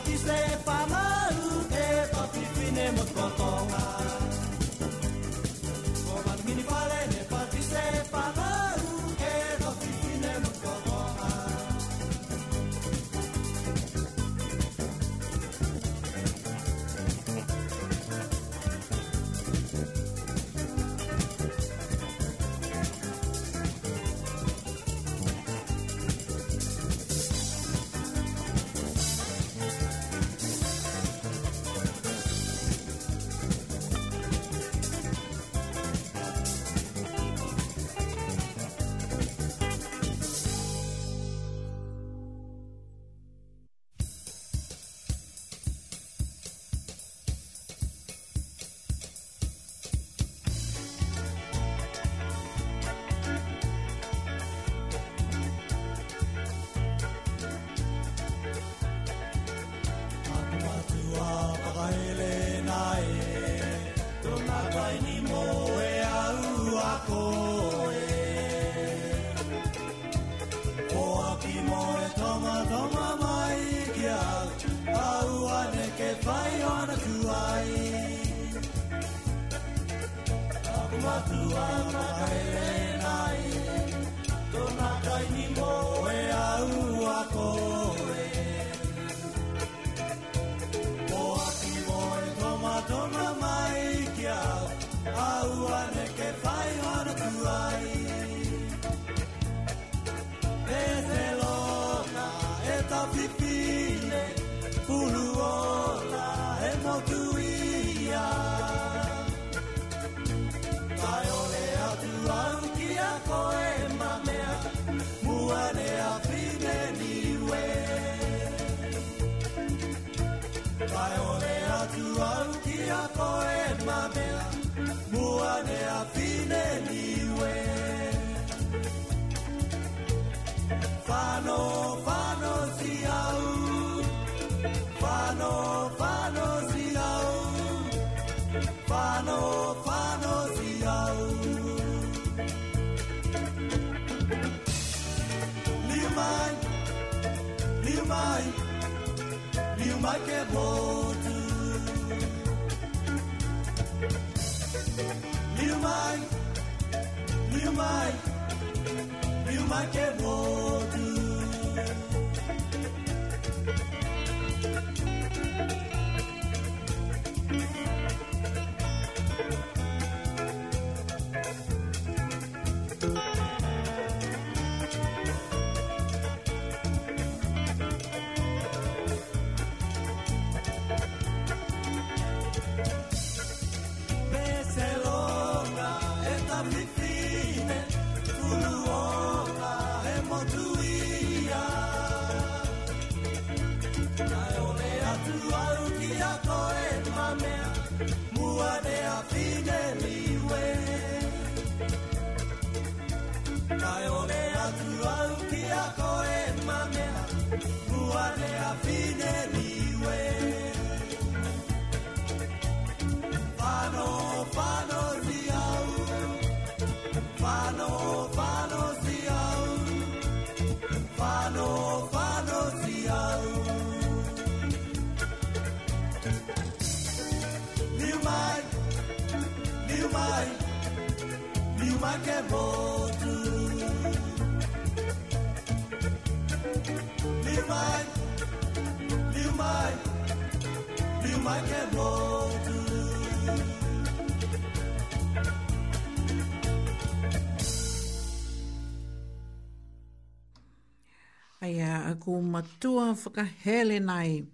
[252.28, 254.44] ku matua whakahele nei.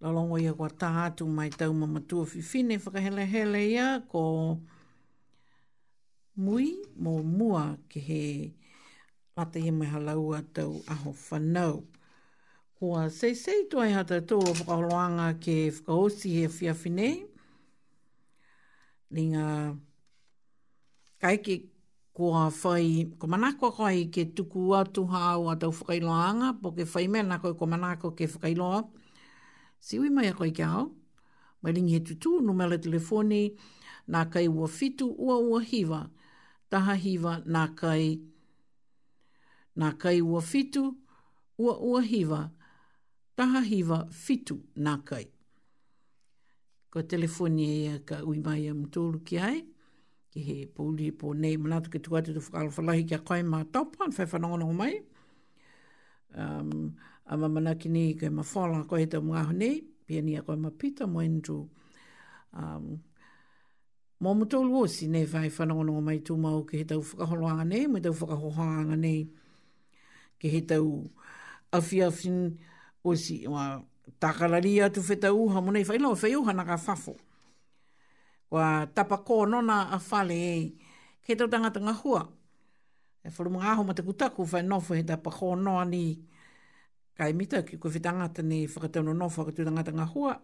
[0.00, 4.22] Lalongo ia kua taha atu mai tau ma matua whiwhine whakahele hele ia ko
[6.44, 6.66] mui
[7.02, 7.62] mo mua
[7.92, 8.22] ke he
[9.36, 11.76] pata ia mai halaua tau aho whanau.
[12.80, 17.10] Kua sei sei tuai hata tō whakaholoanga ke whakaosi he whiawhine.
[19.12, 19.46] Ni ngā
[21.22, 21.60] kaiki
[22.16, 22.88] kua fai
[23.20, 27.50] ko manako koi ke tuku atu hau a fai whakailoanga, po ke whai mea nako
[27.58, 28.78] ko manako ke whakailoa.
[29.84, 30.86] Siwi mai ko koi ke hau,
[31.62, 33.42] mai ringi he tutu, numele telefoni,
[34.08, 36.00] nā kai ua fitu ua ua hiva,
[36.70, 38.16] taha hiva nā kai,
[39.76, 40.86] nā kai ua fitu
[41.58, 42.40] ua ua hiva,
[43.36, 44.56] taha hiva fitu
[44.88, 45.26] nā kai.
[46.90, 49.58] Ko telefoni e ka ui mai am ki ai
[50.36, 53.62] ki he pūli he pō nei manatu ki tukatu tu whakalo whalahi kia koe mā
[53.72, 54.92] taupā an whai whanongono mai.
[56.36, 60.20] Um, a ma ki nei koe mā whala koe he tau mga ho nei, pia
[60.22, 61.58] ni a koe mā pita mō endru.
[62.52, 62.92] Um,
[64.22, 67.86] mō mutolu o si nei whai whanongono mai tū mau ki he tau whakaholoanga nei,
[67.90, 69.22] mō tau whakahohoanga nei,
[70.36, 70.84] ki he tau
[71.72, 72.48] awhiawhin
[73.04, 73.68] o si, wā,
[74.22, 76.76] Takalari atu whetau uha, whaila o whaiuha na ka
[78.50, 80.72] wa tapako na a fale e
[81.26, 82.20] ke tau tangata ngā hua.
[83.26, 86.22] E wharu mga aho mataku taku whai nofo he tapako noa ni
[87.18, 90.34] kai mita ki koe whitangata ni whakatau no nofo whakatau tangata ngā hua.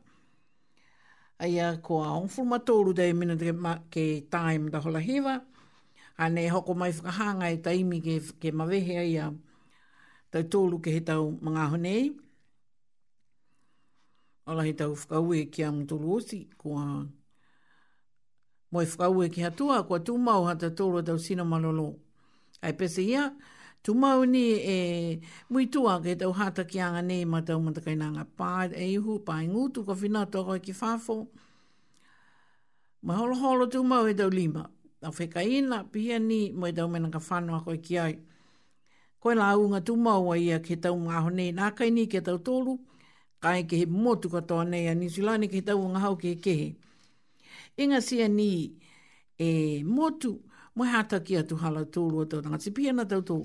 [1.40, 5.38] Aia ko a onfuru matoru dai mina te ma, ke tae mta hola hewa.
[6.18, 9.30] Ane e hoko mai whakahanga e taimi ke, ke mawehe aia
[10.32, 12.12] tau tōlu ke he tau mga honei.
[14.50, 17.06] Ola he tau whakaue ki a mtoru osi ko a
[18.72, 21.86] mo e whakau e ki hatua kua tūmau hata tōro e tau sino malolo.
[22.62, 23.28] Ai pese ia,
[23.84, 24.76] tūmau ni e
[25.52, 28.86] mui tua ke tau hata ki anga nei ma tau matakai nga ngā pā e
[28.96, 31.16] ihu, pā e ngūtu ka whina tōko e ki whāfo.
[33.02, 34.64] Ma holo holo tūmau e tau lima,
[35.04, 38.14] a whika ina pia ni mo e tau mena ka whanua koe ki ai.
[39.22, 42.78] Koe la unga tūmau a ia ke tau ngā honei nā kaini ke tau tōru,
[43.42, 46.70] kai ke he motu katoa nei a Nisilani ke tau ngā hau ke kehe.
[46.70, 46.91] Ke
[47.76, 48.72] inga sia ni
[49.38, 50.40] e motu
[50.76, 53.36] mo hata ki atu hala tōlu atau tangati piana tau tō.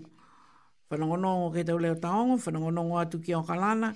[0.92, 3.96] Whanangonongo ke tau leo taongo, whanangonongo atu ki o kalana,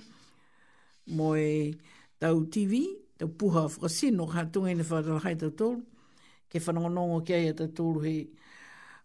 [1.06, 1.72] mo e
[2.20, 2.84] tau TV,
[3.16, 5.80] tau puha whakasino ka tunga ina whanarahai tau tōlu,
[6.52, 8.16] ke whanangonongo ke aia tau tōlu he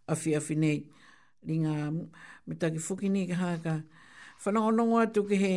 [0.07, 0.79] awhi awhi nei.
[1.47, 1.91] Ringa,
[2.47, 3.75] me taki whuki nei ka haka,
[4.43, 5.55] whanangonongo atu ke he...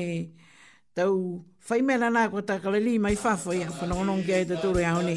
[1.01, 1.21] Tau
[1.67, 5.03] whai mera nā ko takala li mai whawhai a whanongonong kia e te tūre aho
[5.07, 5.17] ne.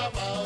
[0.09, 0.40] baba.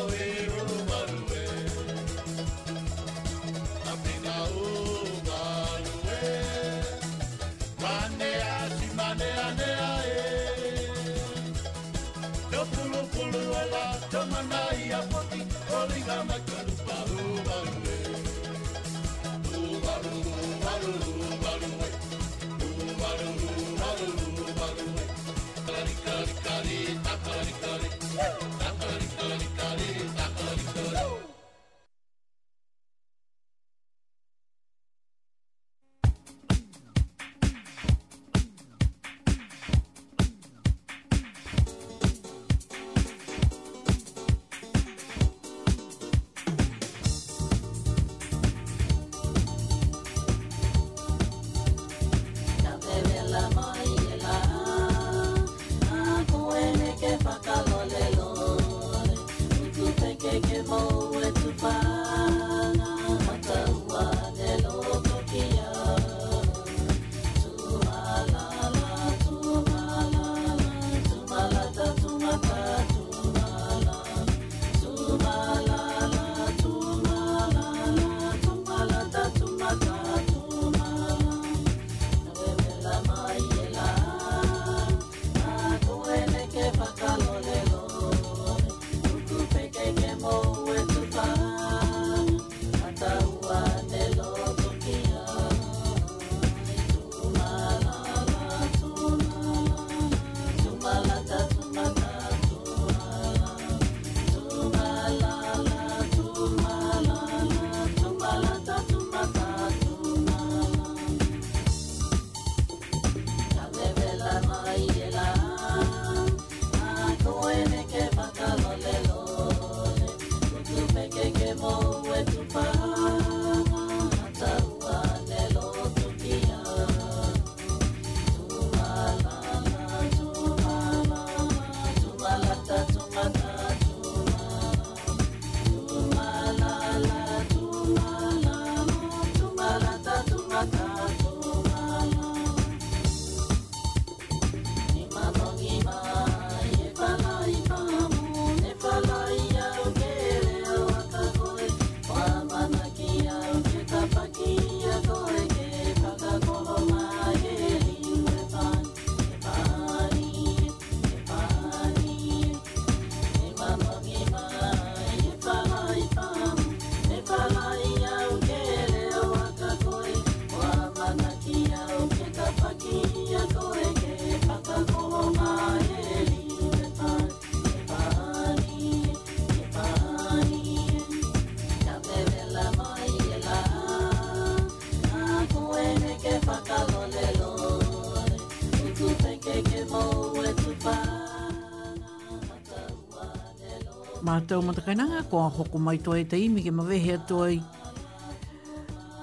[194.35, 197.59] tātou matakainanga ko a hoko mai toa e te imi ke mawehe atoi.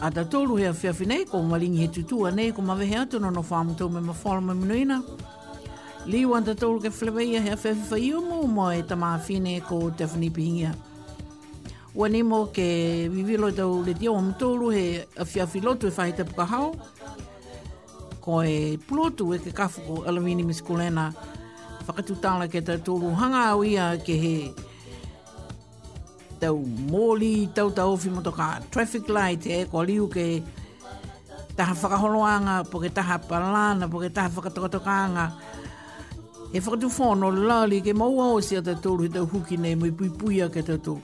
[0.02, 3.30] A ta tōru hea whiawhi nei, ko maringi he tutua nei, ko mawehe atu no
[3.30, 4.96] no whāmatou me ma whāra mai munuina.
[6.06, 9.60] Liu an ta tōru ke whilewaia hea whiawhi whai umu, mo e ta maa whine
[9.68, 10.72] ko te whanipihingia.
[11.94, 12.66] Ua mo ke
[13.12, 16.72] vivilo i tau le tia o mtōru he a whiawhi lotu e whaita puka hao.
[18.22, 21.12] Ko e pulotu e ke kafuko alamini miskulena.
[21.86, 24.34] Whakatutala ke ta tōru hanga au ia ke he
[26.42, 26.58] tau
[26.90, 30.42] moli tau tau fi motoka traffic light e ko liu ke
[31.56, 35.26] ta faka taha whakaholoanga po ke taha palana po ke taha whakatokatokanga
[36.50, 40.08] e whakatu whono lali ke maua o si ata tōru he huki nei mui pui
[40.10, 40.94] pui a ke tau tō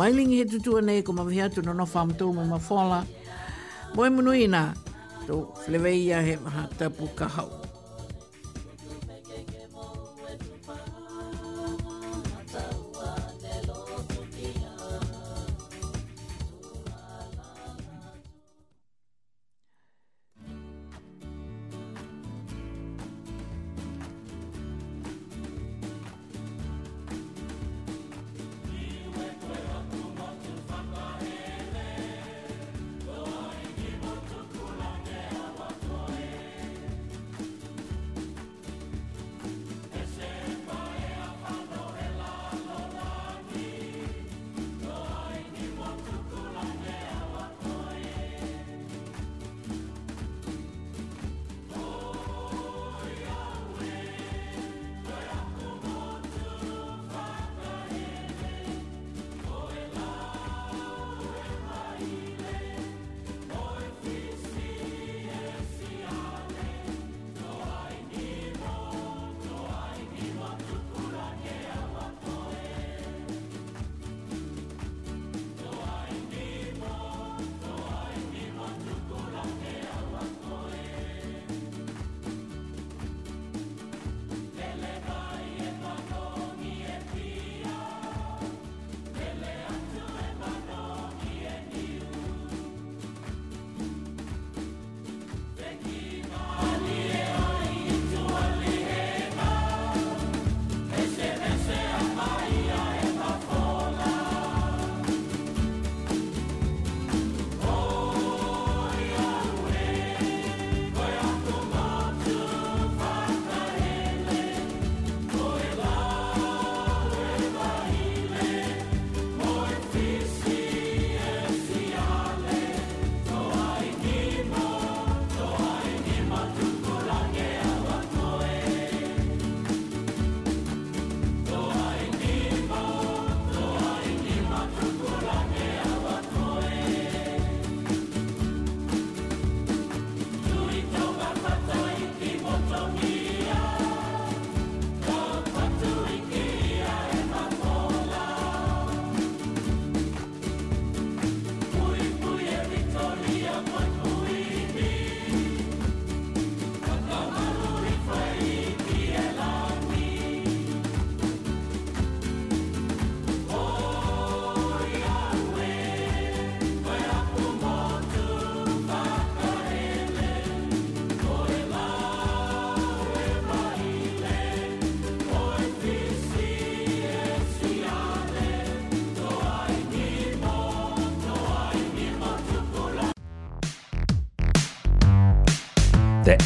[0.00, 3.04] mailingi he tutua nei ko mawhi atu no nofam tōru mo mawhala
[3.94, 4.72] mo e munuina
[5.28, 5.34] tō
[5.64, 7.04] flewe ia he maha tapu
[7.36, 7.65] hau